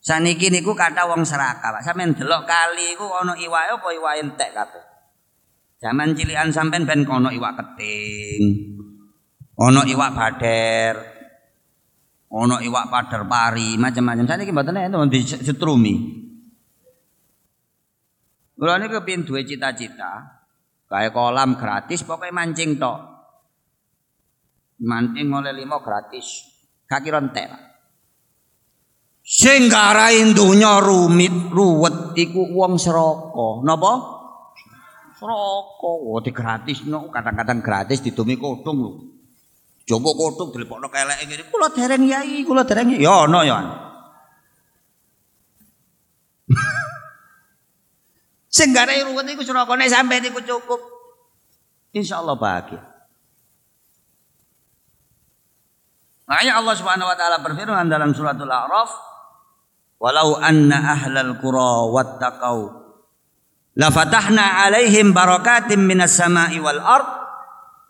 Saniki 0.06 0.54
niku 0.54 0.70
kata 0.78 1.10
wong 1.10 1.26
serakah, 1.26 1.74
Pak. 1.74 1.82
Sampeyan 1.82 2.14
delok 2.14 2.46
kali 2.46 2.94
iku 2.94 3.10
ana 3.10 3.34
iwake 3.34 3.74
apa 3.74 3.88
iwake 3.90 4.18
entek 4.22 4.50
kabeh. 4.54 4.84
Zaman 5.82 6.14
cilian 6.14 6.54
sampean 6.54 6.86
ben 6.86 7.02
kono 7.02 7.34
iwak 7.34 7.58
keting. 7.58 8.42
Ana 9.58 9.82
iwak 9.82 10.14
bader, 10.14 10.94
ono 12.30 12.62
iwak 12.62 12.86
padar 12.86 13.26
pari 13.26 13.74
macam-macam 13.80 14.28
saniki 14.28 14.52
mboten 14.52 14.76
enten 14.76 15.08
disetrumi 15.08 15.94
Kula 18.56 18.80
niku 18.80 19.00
kepin 19.00 19.28
duwe 19.28 19.44
cita-cita 19.44 20.40
kayak 20.88 21.12
kolam 21.12 21.60
gratis 21.60 22.00
pokoknya 22.08 22.32
mancing 22.32 22.80
tok. 22.80 22.96
Mancing 24.80 25.28
oleh 25.28 25.52
lima 25.52 25.76
gratis. 25.84 26.46
Kaki 26.88 27.12
rontek. 27.12 27.65
Sing 29.26 29.66
garain 29.66 30.30
donya 30.38 30.78
rumit 30.78 31.50
ruwet 31.50 32.14
iku 32.14 32.46
wong 32.46 32.78
seroko. 32.78 33.58
Napa? 33.66 33.98
Seroko. 35.18 36.14
Oh, 36.14 36.22
no 36.86 37.10
kadang-kadang 37.10 37.58
gratis 37.58 38.06
ditumi 38.06 38.38
kodong 38.38 38.78
lho. 38.78 38.92
Coba 39.86 40.10
kotuk 40.14 40.54
dilepokno 40.54 40.86
keleke 40.94 41.26
ngene. 41.26 41.42
Kula 41.50 41.74
dereng 41.74 42.06
yai, 42.06 42.46
kula 42.46 42.62
dereng 42.62 42.94
ya 42.94 43.26
ana 43.26 43.42
ya. 43.42 43.58
Sing 48.56 48.70
gare 48.70 49.10
ruwet 49.10 49.26
iku 49.26 49.42
Suraka 49.42 49.74
nek 49.74 49.90
sampe 49.90 50.22
niku 50.22 50.38
cukup. 50.38 50.78
Insyaallah 51.98 52.38
bahagia. 52.38 52.78
Makanya 56.26 56.58
Allah 56.62 56.74
Subhanahu 56.74 57.10
wa 57.10 57.16
taala 57.18 57.38
berfirman 57.42 57.86
dalam 57.86 58.10
suratul 58.10 58.50
A'raf, 58.50 58.90
"Walau 59.96 60.36
anna 60.36 60.92
ahlal 60.92 61.40
qura 61.40 61.88
wattaqau 61.88 62.58
la 63.76 63.88
fatahna 63.88 64.64
'alaihim 64.64 65.16
barakatim 65.16 65.84
minas 65.88 66.16
sama'i 66.16 66.60
wal 66.60 66.80
ardh 66.80 67.12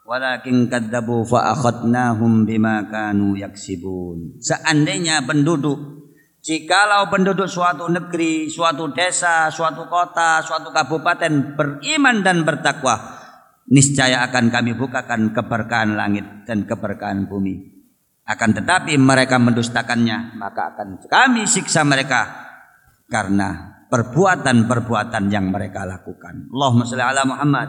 walakin 0.07 0.71
kadzabu 0.71 1.27
fa 1.27 1.51
akhadnahum 1.51 2.47
bima 2.47 2.87
kanu 2.87 3.35
yaksibun. 3.35 4.39
Seandainya 4.39 5.27
penduduk 5.27 6.07
jikalau 6.47 7.11
penduduk 7.11 7.51
suatu 7.51 7.91
negeri 7.91 8.47
suatu 8.47 8.95
desa 8.95 9.51
suatu 9.51 9.91
kota 9.91 10.39
suatu 10.47 10.71
kabupaten 10.71 11.59
beriman 11.59 12.23
dan 12.23 12.47
bertakwa 12.47 13.03
niscaya 13.67 14.23
akan 14.31 14.55
kami 14.55 14.79
bukakan 14.79 15.35
keberkahan 15.35 15.99
langit 15.99 16.47
dan 16.47 16.63
keberkahan 16.71 17.27
bumi 17.27 17.76
akan 18.27 18.51
tetapi 18.59 18.99
mereka 18.99 19.39
mendustakannya 19.39 20.35
maka 20.35 20.75
akan 20.75 21.03
kami 21.07 21.47
siksa 21.47 21.87
mereka 21.87 22.27
karena 23.07 23.79
perbuatan-perbuatan 23.87 25.31
yang 25.31 25.55
mereka 25.55 25.87
lakukan 25.87 26.51
Allahumma 26.51 26.83
sholli 26.83 27.07
ala 27.07 27.23
Muhammad 27.23 27.69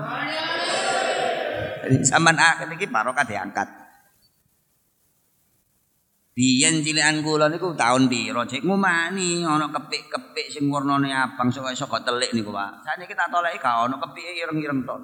Zaman 1.88 2.36
akhir 2.36 2.68
iki 2.76 2.88
barokah 2.92 3.24
diangkat. 3.24 3.68
Biyen 6.38 6.86
cilikan 6.86 7.26
kula 7.26 7.50
niku 7.50 7.74
taun 7.74 8.06
piro 8.06 8.46
cek 8.46 8.62
ngumani 8.62 9.42
ana 9.42 9.74
kepik-kepik 9.74 10.54
sing 10.54 10.70
warnane 10.70 11.10
abang 11.10 11.50
sok 11.50 11.74
iso 11.74 11.90
kok 11.90 12.06
telik 12.06 12.30
niku 12.30 12.54
Pak. 12.54 12.86
Saniki 12.86 13.18
tak 13.18 13.34
toleki 13.34 13.58
gak 13.58 13.90
ana 13.90 13.98
kepike 13.98 14.38
ireng-ireng 14.46 14.86
to. 14.86 14.98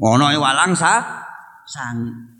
Ana 0.00 0.32
walang 0.40 0.72
sa 0.72 1.04
sang. 1.68 2.31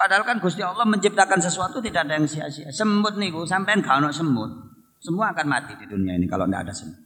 Padahal 0.00 0.24
kan 0.24 0.40
Gusti 0.40 0.64
Allah 0.64 0.88
menciptakan 0.88 1.44
sesuatu 1.44 1.76
tidak 1.84 2.08
ada 2.08 2.16
yang 2.16 2.24
sia-sia. 2.24 2.72
Semut 2.72 3.20
niku 3.20 3.44
sampean 3.44 3.84
gak 3.84 4.00
ana 4.00 4.08
semut. 4.08 4.48
Semua 4.96 5.36
akan 5.36 5.44
mati 5.44 5.76
di 5.76 5.84
dunia 5.84 6.16
ini 6.16 6.24
kalau 6.24 6.48
tidak 6.48 6.64
ada 6.64 6.72
semut. 6.72 7.00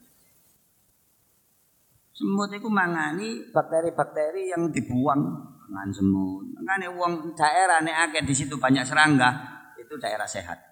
Semut 2.14 2.54
itu 2.54 2.70
mangani 2.70 3.50
bakteri-bakteri 3.50 4.54
yang 4.54 4.70
dibuang 4.70 5.26
dengan 5.66 5.90
semut. 5.90 6.46
Makanya 6.54 6.94
uang 6.94 7.34
daerah 7.34 7.82
nih 7.82 7.90
akeh 8.06 8.22
di 8.22 8.30
situ 8.30 8.54
banyak 8.62 8.86
serangga, 8.86 9.42
itu 9.74 9.98
daerah 9.98 10.30
sehat. 10.30 10.62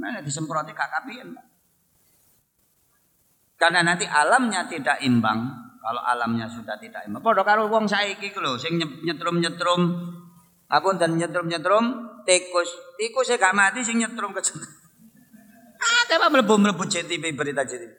Mana 0.00 0.24
disemproti 0.24 0.72
KKP 0.72 1.08
Karena 3.60 3.84
nanti 3.84 4.08
alamnya 4.08 4.64
tidak 4.72 5.04
imbang. 5.04 5.52
Kalau 5.84 6.00
alamnya 6.00 6.48
sudah 6.48 6.80
tidak 6.80 7.04
imbang. 7.04 7.20
Padha 7.20 7.44
karo 7.44 7.68
wong 7.68 7.84
saiki 7.84 8.32
ku 8.32 8.40
lho 8.40 8.56
sing 8.56 8.80
nyetrum-nyetrum 8.80 9.80
aku 10.72 10.96
dan 10.96 11.20
nyetrum-nyetrum 11.20 11.84
tikus. 12.24 12.72
Tikus 12.96 13.28
saya 13.28 13.36
gak 13.36 13.52
mati 13.52 13.84
sing 13.84 14.00
nyetrum 14.00 14.32
ke 14.32 14.40
Ah, 15.82 16.06
apa 16.06 16.30
mlebu-mlebu 16.30 16.86
JTV 16.86 17.34
berita 17.34 17.66
JTV. 17.66 17.90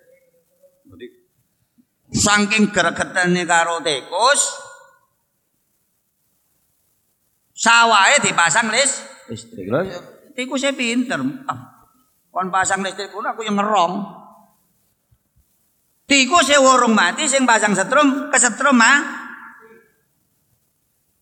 Saking 2.13 2.71
gregetane 2.71 3.43
karo 3.43 3.83
tikus 3.83 4.41
sawahe 7.51 8.23
dipasang 8.23 8.71
lis 8.71 9.03
listrik. 9.27 9.67
Lho 9.67 9.81
tikusnya 10.31 10.71
pinter. 10.71 11.19
Ah, 11.49 11.89
kon 12.31 12.47
pasang 12.53 12.81
listrik 12.85 13.11
pun 13.11 13.27
aku 13.27 13.43
yang 13.43 13.59
ngerong. 13.59 14.23
Tikus 16.07 16.51
e 16.51 16.57
warung 16.59 16.95
mati 16.95 17.27
sing 17.27 17.43
pasang 17.43 17.75
setrum 17.75 18.31
kesetrum 18.31 18.79
ah. 18.79 19.22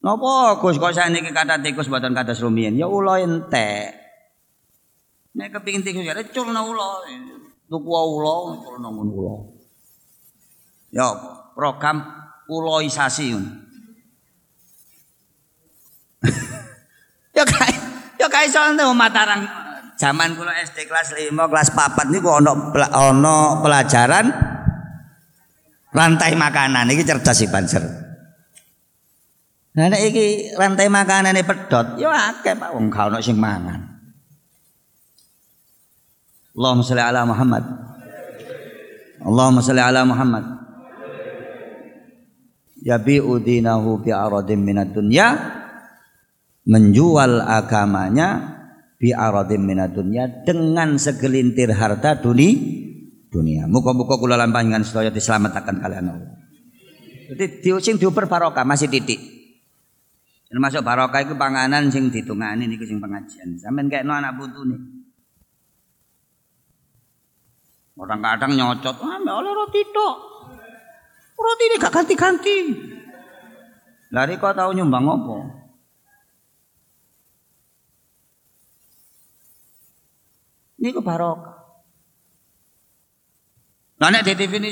Napa 0.02 0.58
Gus 0.58 0.82
kok 0.82 0.98
saniki 0.98 1.30
kata 1.30 1.62
tikus 1.62 1.86
mboten 1.86 2.18
kados 2.18 2.42
rumiyin? 2.42 2.74
Ya 2.74 2.90
ula 2.90 3.22
entek. 3.22 3.94
Nek 5.38 5.54
kepingin 5.54 5.86
tikus 5.86 6.02
ya 6.02 6.18
culna 6.34 6.66
ula. 6.66 7.06
Tuku 7.70 7.86
ula 7.86 8.58
culna 8.66 8.90
ngono 8.90 9.12
ula. 9.14 9.36
Ya 10.90 11.06
program 11.54 12.02
uloisasi. 12.50 13.38
ya 17.38 17.44
kae 17.46 17.74
ya 18.22 18.28
kae 18.30 18.46
soalnya 18.50 18.86
Mataram 18.94 19.42
zaman 19.98 20.38
kula 20.38 20.54
SD 20.66 20.86
kelas 20.86 21.14
5 21.18 21.34
kelas 21.34 21.70
4 21.74 22.14
niku 22.14 22.30
ana 22.30 22.54
ana 22.94 23.58
pelajaran 23.62 24.30
rantai 25.94 26.34
makanan 26.38 26.90
iki 26.90 27.06
cerdas 27.06 27.38
sih 27.38 27.50
Banser. 27.50 28.11
Nah 29.72 29.88
nek 29.88 30.02
iki 30.12 30.52
rantai 30.60 30.92
ini 30.92 31.42
pedot, 31.48 31.96
ya 31.96 32.12
akeh 32.12 32.60
Pak 32.60 32.76
wong 32.76 32.92
gak 32.92 33.08
ono 33.08 33.24
sing 33.24 33.40
mangan. 33.40 33.88
Allahumma 36.52 36.84
sholli 36.84 37.00
ala 37.00 37.24
Muhammad. 37.24 37.64
Allahumma 39.24 39.64
sholli 39.64 39.80
ala 39.80 40.04
Muhammad 40.04 40.44
yabi'u 42.82 43.40
dinahu 43.40 44.02
bi'aradin 44.04 44.60
minad 44.60 44.92
dunya 44.92 45.38
menjual 46.68 47.40
agamanya 47.40 48.60
bi 49.00 49.16
aradim 49.16 49.72
dunia 49.96 50.44
dengan 50.44 51.00
segelintir 51.00 51.72
harta 51.72 52.20
dunia 52.20 52.60
dunia. 53.32 53.64
Muka-muka 53.72 54.20
kula 54.20 54.36
lan 54.36 54.52
sedaya 54.84 55.08
diselamatkan 55.08 55.80
kalian 55.80 56.12
Allah. 56.12 56.36
Jadi 57.32 57.64
sing 57.80 57.96
diuber 57.96 58.28
barokah 58.28 58.68
masih 58.68 58.92
titik. 58.92 59.31
Termasuk 60.52 60.84
barokah 60.84 61.24
itu 61.24 61.32
panganan 61.40 61.88
sing 61.88 62.12
ditungani 62.12 62.68
niku 62.68 62.84
sing 62.84 63.00
pengajian. 63.00 63.56
Sampeyan 63.56 64.04
no 64.04 64.20
anak 64.20 64.36
nih. 64.36 64.80
Orang 67.96 68.20
kadang 68.20 68.58
nyocot, 68.58 68.98
ah 68.98 69.22
oleh 69.22 69.52
roti 69.54 69.82
tok. 69.94 70.18
Roti 71.38 71.64
ini 71.70 71.76
gak 71.78 71.94
ganti-ganti. 71.94 72.58
Lari 74.12 74.42
kau 74.42 74.52
tahu 74.52 74.74
nyumbang 74.74 75.06
apa? 75.06 75.38
Ini 80.82 80.90
ke 80.98 81.02
barokah. 81.06 81.62
Nah 84.02 84.10
nek 84.10 84.26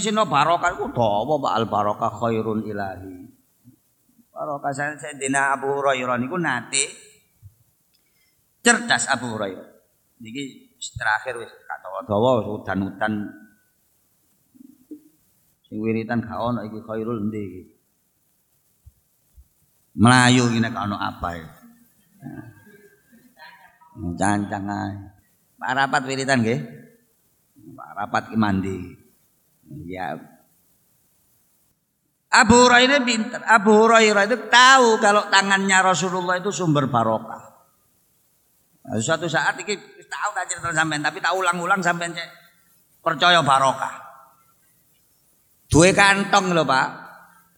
no 0.10 0.26
barokah 0.26 0.74
iku 0.74 0.90
dawa 0.90 1.38
Pak 1.38 1.54
al 1.54 1.66
barokah 1.70 2.12
khairun 2.18 2.66
ilahi. 2.66 3.29
Barokah 4.40 4.72
dina 5.20 5.60
Abu 5.60 5.68
Hurairah 5.68 6.16
niku 6.16 6.40
nate 6.40 6.88
cerdas 8.64 9.12
Abu 9.12 9.36
Hurairah. 9.36 9.68
Niki 10.24 10.72
terakhir 10.96 11.44
wis 11.44 11.52
gak 11.68 11.84
dawa-dawa 11.84 12.48
udan-udan 12.48 13.28
sing 15.68 15.84
wiritan 15.84 16.24
gak 16.24 16.40
ono 16.40 16.64
iki 16.64 16.80
khairul 16.80 17.28
endi 17.28 17.42
iki. 17.44 17.64
Melayu 20.00 20.48
iki 20.56 20.64
nek 20.64 20.72
ono 20.72 20.96
apa 20.96 21.30
ya. 21.36 21.48
Cancang 24.16 24.66
ae. 24.72 24.92
Pak 25.60 25.72
rapat 25.76 26.02
wiritan 26.08 26.40
nggih. 26.40 26.64
Pak 27.76 27.92
rapat 27.92 28.24
ki 28.32 28.40
mandi. 28.40 28.96
Ya. 29.84 30.16
Abu 32.30 32.56
Hurairah 32.70 33.02
pintar. 33.02 33.42
Abu 33.50 33.74
Hurairah 33.74 34.24
itu 34.30 34.38
tahu 34.54 35.02
kalau 35.02 35.26
tangannya 35.34 35.82
Rasulullah 35.82 36.38
itu 36.38 36.54
sumber 36.54 36.86
barokah. 36.86 37.42
Nah, 38.86 39.02
suatu 39.02 39.26
saat 39.26 39.58
ini 39.58 39.74
tahu 40.06 40.30
kan 40.34 40.46
cerita 40.46 40.70
sampean, 40.74 41.02
tapi 41.02 41.18
tak 41.22 41.34
ulang-ulang 41.34 41.82
sampean 41.82 42.14
cek 42.14 42.30
percaya 43.02 43.42
barokah. 43.42 44.06
Dua 45.70 45.90
kantong 45.94 46.54
loh 46.54 46.66
pak, 46.66 46.88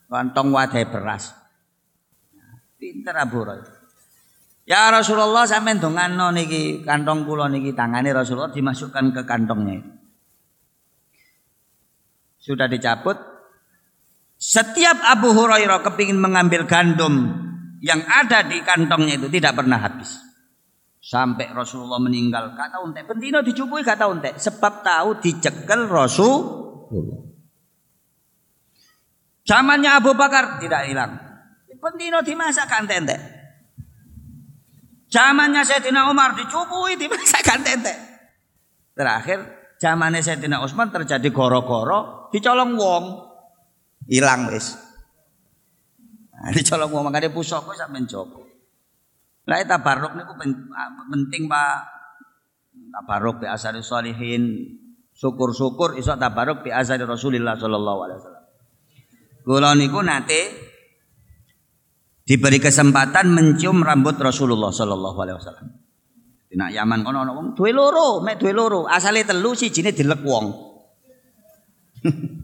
kantong 0.07 0.51
wadai 0.51 0.87
beras. 0.87 1.35
Pinter 2.79 3.15
Abu 3.19 3.43
Hurairah. 3.43 3.79
Ya 4.67 4.87
Rasulullah 4.87 5.43
sampean 5.43 5.83
dongan 5.83 6.15
niki 6.31 6.87
kantong 6.87 7.27
kula 7.27 7.51
niki 7.51 7.75
tangane 7.75 8.15
Rasulullah 8.15 8.53
dimasukkan 8.55 9.11
ke 9.11 9.21
kantongnya 9.27 9.83
sudah 12.41 12.65
dicabut. 12.65 13.30
Setiap 14.41 14.97
Abu 15.05 15.37
Hurairah 15.37 15.85
kepingin 15.85 16.17
mengambil 16.17 16.65
gandum 16.65 17.29
yang 17.77 18.01
ada 18.09 18.41
di 18.41 18.57
kantongnya 18.65 19.21
itu 19.21 19.29
tidak 19.29 19.61
pernah 19.61 19.77
habis. 19.77 20.17
Sampai 20.97 21.53
Rasulullah 21.53 22.01
meninggal, 22.01 22.57
kata 22.57 22.81
untek. 22.81 23.05
Bentino 23.05 23.45
dicupui 23.45 23.85
kata 23.85 24.09
untek. 24.09 24.41
Sebab 24.41 24.81
tahu 24.81 25.21
dicekel 25.21 25.85
Rasulullah. 25.85 27.21
Zamannya 29.45 29.91
Abu 29.93 30.17
Bakar 30.17 30.57
tidak 30.57 30.89
hilang. 30.89 31.21
Bentino 31.77 32.25
dimasak 32.25 32.69
tente. 32.89 33.17
Zamannya 35.09 35.61
Sayyidina 35.61 36.09
Umar 36.09 36.33
dicupui 36.33 36.97
dimasak 36.97 37.45
tente. 37.61 37.93
Terakhir 38.97 39.41
zamannya 39.77 40.21
Sayyidina 40.21 40.61
Utsman 40.61 40.89
terjadi 40.89 41.29
goro-goro 41.29 42.29
dicolong 42.29 42.77
wong 42.77 43.05
hilang 44.09 44.49
wis. 44.49 44.77
Nah, 46.41 46.49
dicolong 46.55 46.89
wong 46.89 47.03
makane 47.09 47.29
pusaka 47.29 47.77
sampean 47.77 48.09
Joko. 48.09 48.41
Lah 49.45 49.61
tabarruk 49.65 50.17
niku 50.17 50.33
penting 51.09 51.45
Pak. 51.45 51.77
Tabarruk 52.91 53.45
bi 53.45 53.47
asari 53.49 53.81
sholihin. 53.81 54.77
Syukur-syukur 55.11 56.01
iso 56.01 56.17
tabarruk 56.17 56.65
bi 56.65 56.73
asari 56.73 57.05
Rasulullah 57.05 57.53
sallallahu 57.57 57.99
alaihi 58.05 58.17
wasallam. 58.21 58.45
Kula 59.41 59.73
niku 59.77 59.99
nate 60.01 60.41
diberi 62.25 62.61
kesempatan 62.61 63.33
mencium 63.33 63.81
rambut 63.81 64.17
Rasulullah 64.17 64.73
sallallahu 64.73 65.17
alaihi 65.21 65.37
wasallam. 65.37 65.67
Dina 66.51 66.67
Yaman 66.67 67.07
kono 67.07 67.23
ana 67.23 67.31
wong 67.31 67.55
duwe 67.55 67.71
loro, 67.71 68.19
mek 68.19 68.35
duwe 68.35 68.51
loro, 68.51 68.83
asale 68.83 69.23
telu 69.23 69.55
sijine 69.55 69.95
dilek 69.95 70.19
wong. 70.19 70.45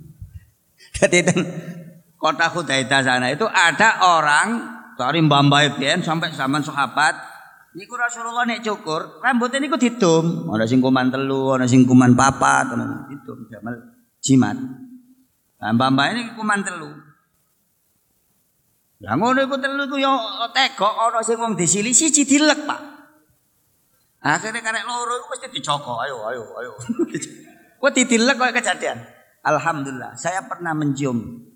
Jadi 0.98 1.18
kota 2.18 2.50
Hudaidah 2.50 3.02
sana 3.06 3.30
itu 3.30 3.45
ada 3.45 4.18
orang 4.18 4.48
dari 4.98 5.22
Mbambai 5.22 5.78
Bien 5.78 6.02
sampai 6.02 6.34
zaman 6.34 6.66
sahabat 6.66 7.38
Niku 7.78 7.93
Rasulullah 7.93 8.41
nek 8.41 8.66
cukur, 8.66 9.22
rambutnya 9.22 9.62
niku 9.62 9.78
ditum. 9.78 10.50
Ana 10.50 10.66
sing 10.66 10.82
kuman 10.82 11.14
telu, 11.14 11.54
ana 11.54 11.70
sing 11.70 11.86
kuman 11.86 12.18
papat, 12.18 12.74
ana 12.74 13.06
ditum 13.06 13.45
jamal 13.54 13.78
jimat. 14.18 14.58
Nah, 15.62 15.72
mbah-mbah 15.78 16.10
ini 16.10 16.34
kuman 16.34 16.66
telu. 16.66 16.89
Lah 19.06 19.14
ngono 19.14 19.45
iku 19.45 19.62
telu 19.62 19.86
iku 19.86 20.02
yo 20.02 20.10
tegok 20.58 20.89
ana 20.89 21.22
sing 21.22 21.38
wong 21.38 21.54
disili 21.54 21.93
siji 21.93 22.26
dilek, 22.26 22.66
Pak. 22.66 22.82
Akhirnya 24.26 24.66
karek 24.66 24.82
loro 24.89 25.14
iku 25.22 25.38
mesti 25.38 25.48
dicoko. 25.54 26.02
Ayo, 26.02 26.26
ayo, 26.34 26.43
ayo. 26.58 26.72
Kok 27.78 27.93
didilek 27.93 28.41
kok 28.41 28.58
kejadian. 28.58 28.98
Alhamdulillah, 29.48 30.20
saya 30.20 30.43
pernah 30.43 30.76
mencium. 30.76 31.48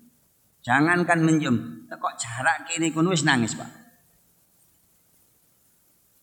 Jangankan 0.64 1.20
mencium, 1.20 1.84
kok 1.90 2.14
jarak 2.16 2.64
kini 2.70 2.88
kun 2.88 3.10
wis 3.12 3.26
nangis, 3.26 3.52
Pak. 3.52 3.68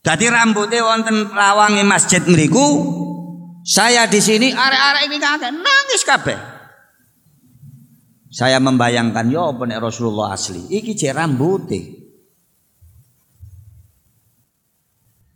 Jadi 0.02 0.26
rambutnya 0.32 0.82
wonten 0.82 1.30
lawangi 1.30 1.86
masjid 1.86 2.24
mriku, 2.24 2.66
saya 3.62 4.08
di 4.08 4.18
sini 4.24 4.50
arek-arek 4.50 5.04
ini 5.12 5.18
kakek 5.20 5.52
nangis 5.54 6.02
kabeh. 6.08 6.40
Saya 8.32 8.58
membayangkan 8.64 9.28
yo 9.28 9.52
apa 9.54 9.68
Rasulullah 9.78 10.34
asli. 10.34 10.72
Iki 10.72 10.94
je 10.96 11.10
rambutnya. 11.12 11.82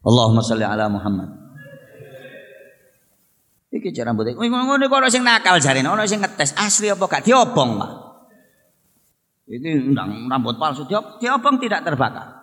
Allahumma 0.03 0.45
salli 0.45 0.63
ala 0.63 0.87
Muhammad. 0.87 1.42
Iki 3.73 3.89
cara 3.89 4.13
rambut. 4.13 4.29
Ngono 4.37 4.85
kok 4.85 4.99
ana 5.01 5.09
sing 5.09 5.25
nakal 5.25 5.57
jarene, 5.57 5.89
ana 5.89 6.05
sing 6.05 6.21
ngetes 6.21 6.53
asli 6.53 6.93
apa 6.93 7.09
gak 7.09 7.25
diobong, 7.25 7.81
Pak. 7.81 7.91
Iki 9.49 9.89
ndang 9.89 10.29
rambut 10.29 10.61
palsu 10.61 10.85
diop, 10.85 11.17
diobong 11.17 11.57
tidak 11.57 11.81
terbakar. 11.81 12.37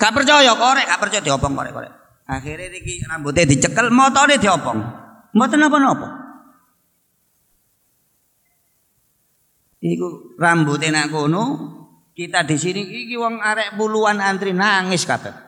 Gak 0.00 0.12
percaya 0.16 0.56
korek, 0.56 0.86
gak 0.88 1.00
percaya 1.04 1.20
diobong 1.20 1.52
korek 1.52 1.72
korek. 1.76 1.92
Akhirnya 2.24 2.72
niki 2.72 3.04
rambutnya 3.04 3.44
dicekel, 3.44 3.92
motone 3.92 4.40
diobong. 4.40 4.80
Mboten 5.36 5.60
napa-napa. 5.60 6.08
Iku 9.84 10.40
rambutnya 10.40 11.04
nak 11.04 11.12
kono, 11.12 11.44
kita 12.16 12.48
di 12.48 12.56
sini 12.56 12.80
iki 12.80 13.14
wong 13.14 13.44
arek 13.44 13.76
puluhan 13.76 14.24
antri 14.24 14.56
nangis 14.56 15.04
kabeh. 15.04 15.47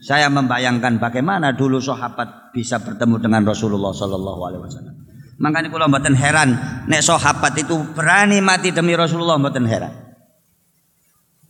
Saya 0.00 0.32
membayangkan 0.32 0.96
bagaimana 0.96 1.52
dulu 1.52 1.76
sahabat 1.76 2.56
bisa 2.56 2.80
bertemu 2.80 3.20
dengan 3.20 3.44
Rasulullah 3.44 3.92
Sallallahu 3.92 4.40
Alaihi 4.48 4.62
Wasallam. 4.64 4.94
Makanya 5.40 5.68
kalau 5.68 5.88
mboten 5.92 6.16
heran, 6.16 6.56
nek 6.88 7.04
sahabat 7.04 7.52
itu 7.60 7.76
berani 7.92 8.40
mati 8.40 8.72
demi 8.72 8.96
Rasulullah 8.96 9.36
mboten 9.36 9.68
heran. 9.68 9.92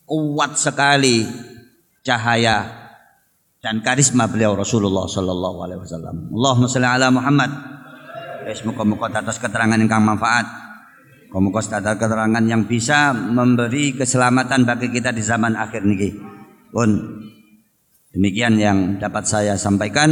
Kuat 0.02 0.58
sekali 0.58 1.22
cahaya 2.02 2.66
dan 3.62 3.86
karisma 3.86 4.26
beliau 4.26 4.58
Rasulullah 4.58 5.06
Sallallahu 5.06 5.58
Alaihi 5.62 5.80
Wasallam. 5.86 6.34
Allahumma 6.34 6.66
salli 6.66 6.90
ala 6.90 7.08
Muhammad. 7.14 7.50
Semoga-moga 8.50 9.22
atas 9.22 9.38
keterangan 9.38 9.78
yang 9.78 9.86
kang 9.86 10.02
manfaat. 10.02 10.42
Atas 11.30 11.94
keterangan 12.02 12.42
yang 12.42 12.66
bisa 12.66 13.14
memberi 13.14 13.94
keselamatan 13.94 14.66
bagi 14.66 14.90
kita 14.90 15.14
di 15.14 15.22
zaman 15.22 15.54
akhir 15.54 15.86
niki. 15.86 16.18
Pun 16.74 16.90
Demikian 18.10 18.58
yang 18.58 18.98
dapat 18.98 19.30
saya 19.30 19.54
sampaikan. 19.54 20.10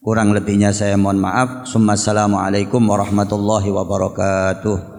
Kurang 0.00 0.32
lebihnya 0.32 0.72
saya 0.72 0.96
mohon 0.96 1.20
maaf. 1.20 1.68
Assalamualaikum 1.68 2.80
warahmatullahi 2.80 3.68
wabarakatuh. 3.68 4.95